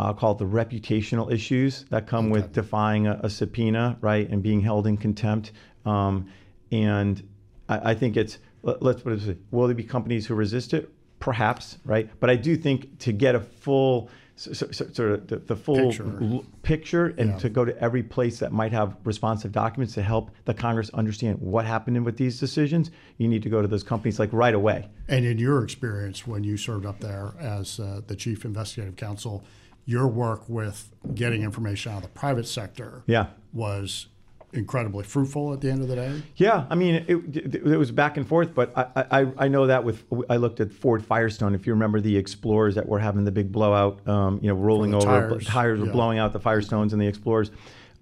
I'll 0.00 0.14
call 0.14 0.32
it 0.32 0.38
the 0.38 0.46
reputational 0.46 1.32
issues 1.32 1.84
that 1.90 2.06
come 2.06 2.26
okay. 2.26 2.32
with 2.32 2.52
defying 2.52 3.06
a, 3.06 3.20
a, 3.22 3.30
subpoena, 3.30 3.98
right, 4.00 4.28
and 4.28 4.42
being 4.42 4.60
held 4.60 4.86
in 4.86 4.96
contempt. 4.96 5.52
Um, 5.84 6.30
and 6.72 7.22
I, 7.68 7.90
I, 7.90 7.94
think 7.94 8.16
it's 8.16 8.38
let, 8.62 8.82
us 8.82 9.02
put 9.02 9.12
it 9.12 9.20
this 9.20 9.28
way: 9.28 9.38
will 9.50 9.66
there 9.66 9.74
be 9.74 9.84
companies 9.84 10.26
who 10.26 10.34
resist 10.34 10.74
it? 10.74 10.90
perhaps, 11.20 11.78
right? 11.84 12.10
But 12.18 12.30
I 12.30 12.36
do 12.36 12.56
think 12.56 12.98
to 13.00 13.12
get 13.12 13.34
a 13.36 13.40
full 13.40 14.10
sort 14.36 14.98
of 14.98 15.26
the, 15.26 15.36
the, 15.36 15.54
full 15.54 15.90
picture, 15.90 16.40
picture 16.62 17.06
and 17.18 17.32
yeah. 17.32 17.36
to 17.36 17.50
go 17.50 17.62
to 17.62 17.78
every 17.78 18.02
place 18.02 18.38
that 18.38 18.52
might 18.52 18.72
have 18.72 18.96
responsive 19.04 19.52
documents 19.52 19.92
to 19.92 20.02
help 20.02 20.30
the 20.46 20.54
Congress 20.54 20.88
understand 20.94 21.38
what 21.42 21.66
happened 21.66 22.02
with 22.06 22.16
these 22.16 22.40
decisions, 22.40 22.90
you 23.18 23.28
need 23.28 23.42
to 23.42 23.50
go 23.50 23.60
to 23.60 23.68
those 23.68 23.82
companies 23.82 24.18
like 24.18 24.32
right 24.32 24.54
away. 24.54 24.88
And 25.08 25.26
in 25.26 25.36
your 25.36 25.62
experience, 25.62 26.26
when 26.26 26.42
you 26.42 26.56
served 26.56 26.86
up 26.86 27.00
there 27.00 27.34
as 27.38 27.78
uh, 27.78 28.00
the 28.06 28.16
chief 28.16 28.46
investigative 28.46 28.96
counsel, 28.96 29.44
your 29.86 30.06
work 30.06 30.48
with 30.48 30.90
getting 31.14 31.42
information 31.42 31.92
out 31.92 31.98
of 31.98 32.02
the 32.02 32.08
private 32.08 32.46
sector 32.46 33.02
yeah. 33.06 33.26
was 33.52 34.06
incredibly 34.52 35.04
fruitful 35.04 35.52
at 35.52 35.60
the 35.60 35.70
end 35.70 35.82
of 35.82 35.88
the 35.88 35.96
day? 35.96 36.22
Yeah, 36.36 36.66
I 36.70 36.74
mean, 36.74 37.04
it, 37.06 37.54
it, 37.54 37.76
was 37.76 37.90
back 37.90 38.16
and 38.16 38.26
forth, 38.26 38.54
but 38.54 38.76
I, 38.76 39.20
I, 39.22 39.32
I 39.38 39.48
know 39.48 39.66
that 39.66 39.84
with 39.84 40.04
I 40.28 40.36
looked 40.36 40.60
at 40.60 40.72
Ford 40.72 41.04
Firestone. 41.04 41.54
If 41.54 41.66
you 41.66 41.72
remember 41.72 42.00
the 42.00 42.16
Explorers 42.16 42.74
that 42.74 42.88
were 42.88 42.98
having 42.98 43.24
the 43.24 43.32
big 43.32 43.52
blowout, 43.52 44.06
um, 44.08 44.38
you 44.42 44.48
know, 44.48 44.54
rolling 44.54 44.94
over 44.94 45.06
tires, 45.06 45.46
tires 45.46 45.80
were 45.80 45.86
yeah. 45.86 45.92
blowing 45.92 46.18
out 46.18 46.32
the 46.32 46.40
Firestones 46.40 46.92
and 46.92 47.00
the 47.00 47.06
Explorers. 47.06 47.50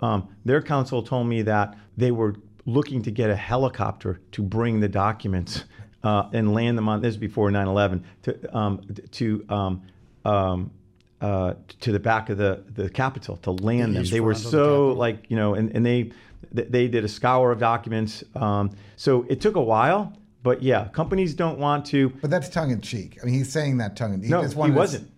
Um, 0.01 0.29
their 0.45 0.63
counsel 0.63 1.03
told 1.03 1.27
me 1.27 1.43
that 1.43 1.77
they 1.97 2.11
were 2.11 2.37
looking 2.67 3.03
to 3.03 3.11
get 3.11 3.31
a 3.31 3.37
helicopter 3.37 4.21
to 4.33 4.43
bring 4.43 4.81
the 4.81 4.89
documents 4.89 5.65
uh, 6.05 6.29
and 6.33 6.55
land 6.55 6.79
them 6.79 6.89
on. 6.89 7.01
This 7.01 7.15
is 7.15 7.17
before 7.17 7.51
9/11 7.51 8.03
to 8.23 8.57
um, 8.57 8.81
to 9.13 9.45
um, 9.49 9.83
um, 10.25 10.71
uh, 11.21 11.55
to 11.81 11.93
the 11.93 11.99
back 11.99 12.31
of 12.31 12.39
the 12.39 12.63
the 12.75 12.89
Capitol 12.89 13.37
to 13.39 13.51
land 13.51 13.95
The 13.95 14.01
them. 14.01 14.11
They 14.11 14.21
were 14.21 14.33
of 14.33 14.43
the 14.43 14.51
so 14.51 14.93
like 14.93 15.25
you 15.29 15.37
know, 15.37 15.55
and, 15.55 15.75
and 15.75 15.85
they 15.85 16.13
they 16.53 16.89
did 16.89 17.05
a 17.05 17.09
scour 17.09 17.53
of 17.53 17.59
documents. 17.59 18.25
Um, 18.35 18.71
so 18.97 19.27
it 19.29 19.41
took 19.41 19.57
a 19.57 19.63
while, 19.63 20.13
but 20.43 20.63
yeah, 20.63 20.89
companies 20.89 21.35
don't 21.35 21.59
want 21.59 21.87
to. 21.87 22.11
But 22.11 22.31
that's 22.31 22.49
tongue 22.49 22.71
in 22.71 22.81
cheek. 22.81 23.19
I 23.23 23.27
mean, 23.27 23.35
he's 23.35 23.51
saying 23.51 23.79
that 23.79 23.97
tongue 23.97 24.15
in 24.15 24.21
cheek. 24.23 24.31
No, 24.31 24.43
he 24.43 24.71
wasn't. 24.71 25.11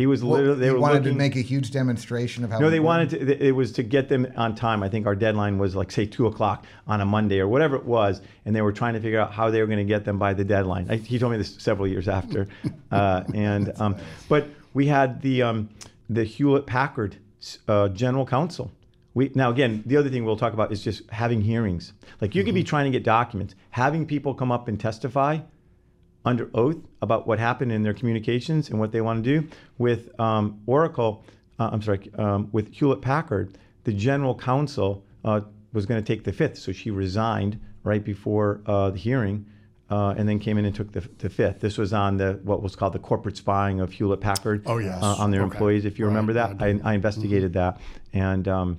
He 0.00 0.06
was 0.06 0.24
Well, 0.24 0.38
literally. 0.38 0.60
They 0.60 0.70
wanted 0.72 1.02
looking, 1.02 1.12
to 1.12 1.18
make 1.18 1.36
a 1.36 1.42
huge 1.42 1.72
demonstration 1.72 2.42
of 2.42 2.50
how. 2.50 2.58
No, 2.58 2.70
they 2.70 2.80
wanted 2.80 3.10
to. 3.10 3.46
It 3.46 3.50
was 3.50 3.70
to 3.72 3.82
get 3.82 4.08
them 4.08 4.26
on 4.34 4.54
time. 4.54 4.82
I 4.82 4.88
think 4.88 5.06
our 5.06 5.14
deadline 5.14 5.58
was 5.58 5.76
like 5.76 5.90
say 5.92 6.06
two 6.06 6.26
o'clock 6.26 6.64
on 6.86 7.02
a 7.02 7.04
Monday 7.04 7.38
or 7.38 7.48
whatever 7.48 7.76
it 7.76 7.84
was, 7.84 8.22
and 8.46 8.56
they 8.56 8.62
were 8.62 8.72
trying 8.72 8.94
to 8.94 9.00
figure 9.00 9.20
out 9.20 9.30
how 9.30 9.50
they 9.50 9.60
were 9.60 9.66
going 9.66 9.78
to 9.78 9.84
get 9.84 10.06
them 10.06 10.18
by 10.18 10.32
the 10.32 10.42
deadline. 10.42 10.86
I, 10.88 10.96
he 10.96 11.18
told 11.18 11.32
me 11.32 11.38
this 11.38 11.54
several 11.58 11.86
years 11.86 12.08
after, 12.08 12.48
uh, 12.90 13.24
and 13.34 13.78
um, 13.78 13.96
but 14.26 14.48
we 14.74 14.86
had 14.86 15.22
the 15.22 15.42
um, 15.42 15.68
the 16.08 16.24
Hewlett 16.24 16.66
Packard 16.66 17.16
uh, 17.68 17.88
General 17.88 18.26
Counsel. 18.26 18.70
We 19.14 19.30
now 19.34 19.50
again 19.50 19.82
the 19.86 19.96
other 19.96 20.08
thing 20.08 20.24
we'll 20.24 20.36
talk 20.36 20.52
about 20.52 20.72
is 20.72 20.82
just 20.82 21.08
having 21.10 21.40
hearings. 21.40 21.92
Like 22.20 22.34
you 22.34 22.44
could 22.44 22.54
be 22.54 22.64
trying 22.64 22.84
to 22.84 22.90
get 22.90 23.04
documents, 23.04 23.54
having 23.70 24.06
people 24.06 24.34
come 24.34 24.52
up 24.52 24.68
and 24.68 24.78
testify 24.78 25.38
under 26.24 26.50
oath 26.54 26.76
about 27.02 27.26
what 27.26 27.38
happened 27.38 27.72
in 27.72 27.82
their 27.82 27.94
communications 27.94 28.68
and 28.70 28.78
what 28.78 28.92
they 28.92 29.00
want 29.00 29.24
to 29.24 29.40
do. 29.40 29.48
With 29.78 30.18
um, 30.20 30.60
Oracle, 30.66 31.24
uh, 31.58 31.70
I'm 31.72 31.82
sorry, 31.82 32.10
um, 32.18 32.48
with 32.52 32.72
Hewlett 32.72 33.00
Packard, 33.00 33.56
the 33.84 33.92
general 33.92 34.34
counsel 34.34 35.02
uh, 35.24 35.40
was 35.72 35.86
going 35.86 36.02
to 36.02 36.06
take 36.06 36.24
the 36.24 36.32
fifth, 36.32 36.58
so 36.58 36.72
she 36.72 36.90
resigned 36.90 37.58
right 37.84 38.04
before 38.04 38.60
uh, 38.66 38.90
the 38.90 38.98
hearing. 38.98 39.46
Uh, 39.90 40.14
and 40.16 40.28
then 40.28 40.38
came 40.38 40.56
in 40.56 40.64
and 40.64 40.72
took 40.74 40.92
the, 40.92 41.00
the 41.18 41.28
fifth. 41.28 41.58
This 41.58 41.76
was 41.76 41.92
on 41.92 42.16
the 42.16 42.38
what 42.44 42.62
was 42.62 42.76
called 42.76 42.92
the 42.92 43.00
corporate 43.00 43.36
spying 43.36 43.80
of 43.80 43.90
Hewlett 43.90 44.20
Packard 44.20 44.62
Oh, 44.64 44.78
yes. 44.78 45.02
uh, 45.02 45.16
on 45.18 45.32
their 45.32 45.42
Okay. 45.42 45.50
employees. 45.52 45.84
If 45.84 45.98
you 45.98 46.04
Right, 46.04 46.10
remember 46.10 46.32
that, 46.34 46.56
I 46.62 46.66
I. 46.68 46.80
I 46.92 46.94
investigated 46.94 47.54
that, 47.54 47.80
and 48.12 48.46
um, 48.46 48.78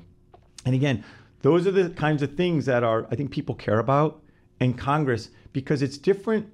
and 0.65 0.74
again, 0.74 1.03
those 1.41 1.68
are 1.68 1.72
the 1.72 1.89
kinds 1.89 2.22
of 2.24 2.36
things 2.36 2.65
that 2.65 2.84
are 2.86 3.08
I 3.12 3.15
think 3.18 3.32
people 3.32 3.56
care 3.56 3.80
about, 3.80 4.22
in 4.62 4.74
Congress 4.74 5.30
because 5.51 5.82
it's 5.82 5.98
different. 5.98 6.50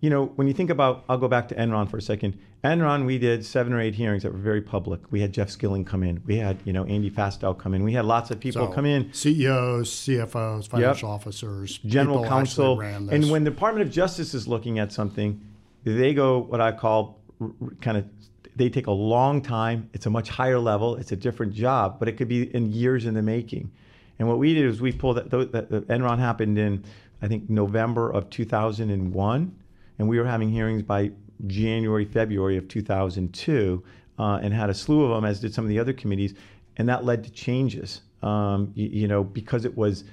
You 0.00 0.10
know, 0.10 0.26
when 0.36 0.46
you 0.46 0.54
think 0.54 0.70
about, 0.70 1.04
I'll 1.08 1.18
go 1.18 1.26
back 1.26 1.48
to 1.48 1.56
Enron 1.56 1.90
for 1.90 1.96
a 1.96 2.02
second. 2.02 2.38
Enron, 2.62 3.04
we 3.04 3.18
did 3.18 3.44
seven 3.44 3.72
or 3.72 3.80
eight 3.80 3.94
hearings 3.94 4.22
that 4.22 4.32
were 4.32 4.38
very 4.38 4.60
public. 4.60 5.00
We 5.10 5.20
had 5.20 5.32
Jeff 5.32 5.50
Skilling 5.50 5.84
come 5.84 6.04
in. 6.04 6.22
We 6.24 6.36
had, 6.36 6.58
you 6.64 6.72
know, 6.72 6.84
Andy 6.84 7.10
Fastow 7.10 7.56
come 7.58 7.74
in. 7.74 7.82
We 7.82 7.92
had 7.92 8.04
lots 8.04 8.30
of 8.30 8.38
people 8.38 8.66
So, 8.66 8.72
come 8.72 8.86
in. 8.86 9.12
CEOs, 9.12 9.90
CFOs, 9.90 10.68
financial 10.68 11.10
officers, 11.10 11.78
general 11.78 12.24
counsel. 12.24 12.80
And 12.80 13.30
when 13.30 13.42
the 13.44 13.50
Department 13.50 13.86
of 13.86 13.92
Justice 13.92 14.34
is 14.34 14.46
looking 14.46 14.78
at 14.78 14.92
something, 14.92 15.40
they 15.84 16.14
go 16.14 16.38
what 16.38 16.60
I 16.60 16.72
call 16.72 17.20
kind 17.80 17.96
of 17.96 18.04
they 18.56 18.68
take 18.68 18.88
a 18.88 18.92
long 18.92 19.40
time. 19.40 19.88
It's 19.92 20.06
a 20.06 20.10
much 20.10 20.28
higher 20.28 20.58
level. 20.58 20.96
It's 20.96 21.12
a 21.12 21.16
different 21.16 21.52
job, 21.54 22.00
but 22.00 22.08
it 22.08 22.16
could 22.16 22.26
be 22.28 22.52
in 22.54 22.72
years 22.72 23.06
in 23.06 23.14
the 23.14 23.22
making. 23.22 23.70
And 24.18 24.26
what 24.26 24.38
we 24.38 24.52
did 24.52 24.64
is 24.64 24.80
we 24.80 24.90
pulled 24.90 25.16
that. 25.16 25.30
The, 25.30 25.44
the 25.44 25.80
Enron 25.82 26.18
happened 26.18 26.58
in 26.58 26.84
I 27.22 27.28
think 27.28 27.48
November 27.48 28.10
of 28.10 28.30
2001, 28.30 29.54
and 29.98 30.08
we 30.08 30.18
were 30.18 30.26
having 30.26 30.50
hearings 30.50 30.82
by 30.82 31.10
January, 31.46 32.04
February 32.04 32.56
of 32.56 32.68
2002, 32.68 33.82
uh, 34.18 34.38
and 34.42 34.52
had 34.52 34.70
a 34.70 34.74
slew 34.74 35.04
of 35.04 35.10
them, 35.10 35.24
as 35.24 35.40
did 35.40 35.54
some 35.54 35.64
of 35.64 35.68
the 35.68 35.78
other 35.78 35.92
committees, 35.92 36.34
and 36.76 36.88
that 36.88 37.04
led 37.04 37.24
to 37.24 37.30
changes. 37.30 38.02
Um, 38.22 38.72
you, 38.74 38.88
you 38.88 39.08
know, 39.08 39.22
because 39.22 39.64
it 39.64 39.76
was 39.76 40.04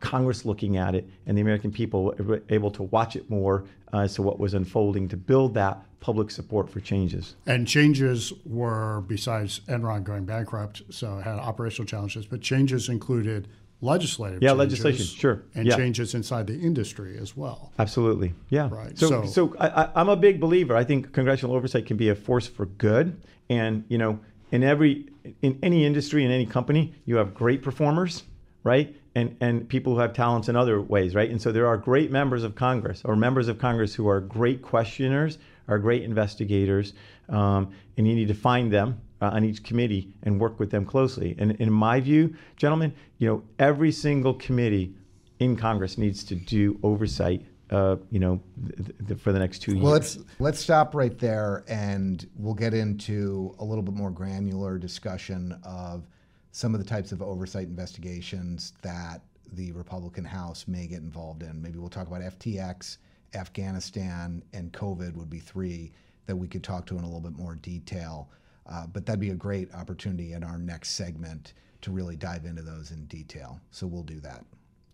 Congress 0.00 0.44
looking 0.44 0.76
at 0.76 0.94
it 0.94 1.08
and 1.26 1.36
the 1.36 1.42
American 1.42 1.70
people 1.70 2.14
were 2.18 2.42
able 2.50 2.70
to 2.70 2.84
watch 2.84 3.16
it 3.16 3.28
more 3.30 3.64
uh, 3.92 4.00
as 4.00 4.14
to 4.14 4.22
what 4.22 4.38
was 4.38 4.54
unfolding 4.54 5.08
to 5.08 5.16
build 5.16 5.54
that 5.54 5.82
public 6.00 6.30
support 6.30 6.68
for 6.70 6.80
changes. 6.80 7.36
And 7.46 7.66
changes 7.66 8.32
were, 8.44 9.02
besides 9.06 9.60
Enron 9.68 10.04
going 10.04 10.24
bankrupt, 10.24 10.82
so 10.90 11.18
had 11.18 11.38
operational 11.38 11.86
challenges, 11.86 12.26
but 12.26 12.40
changes 12.40 12.88
included 12.88 13.48
legislative 13.86 14.42
Yeah, 14.42 14.52
legislation, 14.52 15.06
sure, 15.06 15.42
And 15.54 15.66
yeah. 15.66 15.76
changes 15.76 16.14
inside 16.14 16.46
the 16.46 16.58
industry 16.58 17.16
as 17.18 17.36
well. 17.36 17.72
Absolutely, 17.78 18.34
yeah. 18.50 18.68
Right, 18.70 18.98
So, 18.98 19.08
so- 19.08 19.26
so, 19.26 19.56
I, 19.58 19.68
I, 19.84 19.90
I'm 19.94 20.08
a 20.08 20.16
big 20.16 20.40
believer. 20.40 20.76
I 20.76 20.84
think 20.84 21.12
congressional 21.12 21.54
oversight 21.56 21.86
can 21.86 21.96
be 21.96 22.08
a 22.10 22.14
force 22.14 22.46
for 22.46 22.66
good, 22.66 23.16
and 23.48 23.84
you 23.88 23.98
know, 23.98 24.18
in 24.52 24.62
every 24.62 25.06
in 25.42 25.58
any 25.62 25.84
industry 25.84 26.24
in 26.24 26.30
any 26.30 26.46
company, 26.46 26.94
you 27.04 27.16
have 27.16 27.32
great 27.34 27.62
performers, 27.62 28.24
right? 28.64 28.94
And 29.14 29.36
and 29.40 29.68
people 29.68 29.94
who 29.94 30.00
have 30.00 30.12
talents 30.12 30.48
in 30.48 30.56
other 30.56 30.80
ways, 30.80 31.14
right? 31.14 31.30
And 31.30 31.40
so 31.40 31.50
there 31.52 31.66
are 31.66 31.76
great 31.76 32.10
members 32.10 32.42
of 32.44 32.54
Congress 32.54 33.02
or 33.04 33.16
members 33.16 33.48
of 33.48 33.58
Congress 33.58 33.94
who 33.94 34.06
are 34.08 34.20
great 34.20 34.60
questioners, 34.62 35.38
are 35.68 35.78
great 35.78 36.02
investigators, 36.02 36.92
um, 37.28 37.70
and 37.96 38.06
you 38.06 38.14
need 38.14 38.28
to 38.28 38.34
find 38.34 38.72
them 38.72 39.00
uh, 39.20 39.26
on 39.28 39.44
each 39.44 39.62
committee 39.62 40.12
and 40.22 40.40
work 40.40 40.58
with 40.58 40.70
them 40.70 40.84
closely. 40.84 41.34
And 41.38 41.52
in 41.52 41.72
my 41.72 42.00
view, 42.00 42.34
gentlemen, 42.56 42.92
you 43.18 43.28
know, 43.28 43.42
every 43.58 43.92
single 43.92 44.34
committee 44.34 44.94
in 45.38 45.56
Congress 45.56 45.98
needs 45.98 46.24
to 46.24 46.34
do 46.34 46.78
oversight, 46.82 47.44
uh, 47.70 47.96
you 48.10 48.18
know, 48.18 48.40
th- 48.76 48.90
th- 49.08 49.20
for 49.20 49.32
the 49.32 49.38
next 49.38 49.60
two 49.60 49.72
Well, 49.78 49.94
years. 49.94 50.16
let's 50.16 50.18
let's 50.38 50.60
stop 50.60 50.94
right 50.94 51.18
there, 51.18 51.64
and 51.68 52.26
we'll 52.36 52.54
get 52.54 52.74
into 52.74 53.54
a 53.58 53.64
little 53.64 53.82
bit 53.82 53.94
more 53.94 54.10
granular 54.10 54.78
discussion 54.78 55.58
of 55.64 56.06
some 56.52 56.74
of 56.74 56.80
the 56.80 56.86
types 56.86 57.12
of 57.12 57.20
oversight 57.20 57.66
investigations 57.66 58.72
that 58.82 59.20
the 59.52 59.72
Republican 59.72 60.24
House 60.24 60.66
may 60.66 60.86
get 60.86 61.00
involved 61.00 61.42
in. 61.42 61.60
Maybe 61.60 61.78
we'll 61.78 61.88
talk 61.90 62.06
about 62.06 62.20
FTX, 62.22 62.98
Afghanistan, 63.34 64.42
and 64.52 64.72
COVID 64.72 65.14
would 65.16 65.30
be 65.30 65.38
three 65.38 65.92
that 66.26 66.34
we 66.36 66.48
could 66.48 66.64
talk 66.64 66.86
to 66.86 66.96
in 66.98 67.04
a 67.04 67.06
little 67.06 67.20
bit 67.20 67.36
more 67.38 67.54
detail. 67.56 68.28
Uh, 68.70 68.86
but 68.86 69.06
that'd 69.06 69.20
be 69.20 69.30
a 69.30 69.34
great 69.34 69.72
opportunity 69.74 70.32
in 70.32 70.42
our 70.42 70.58
next 70.58 70.90
segment 70.90 71.54
to 71.82 71.90
really 71.90 72.16
dive 72.16 72.44
into 72.44 72.62
those 72.62 72.90
in 72.90 73.04
detail. 73.06 73.60
So 73.70 73.86
we'll 73.86 74.02
do 74.02 74.20
that. 74.20 74.44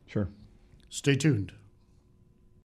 Sure. 0.06 0.28
Stay 0.90 1.16
tuned. 1.16 1.52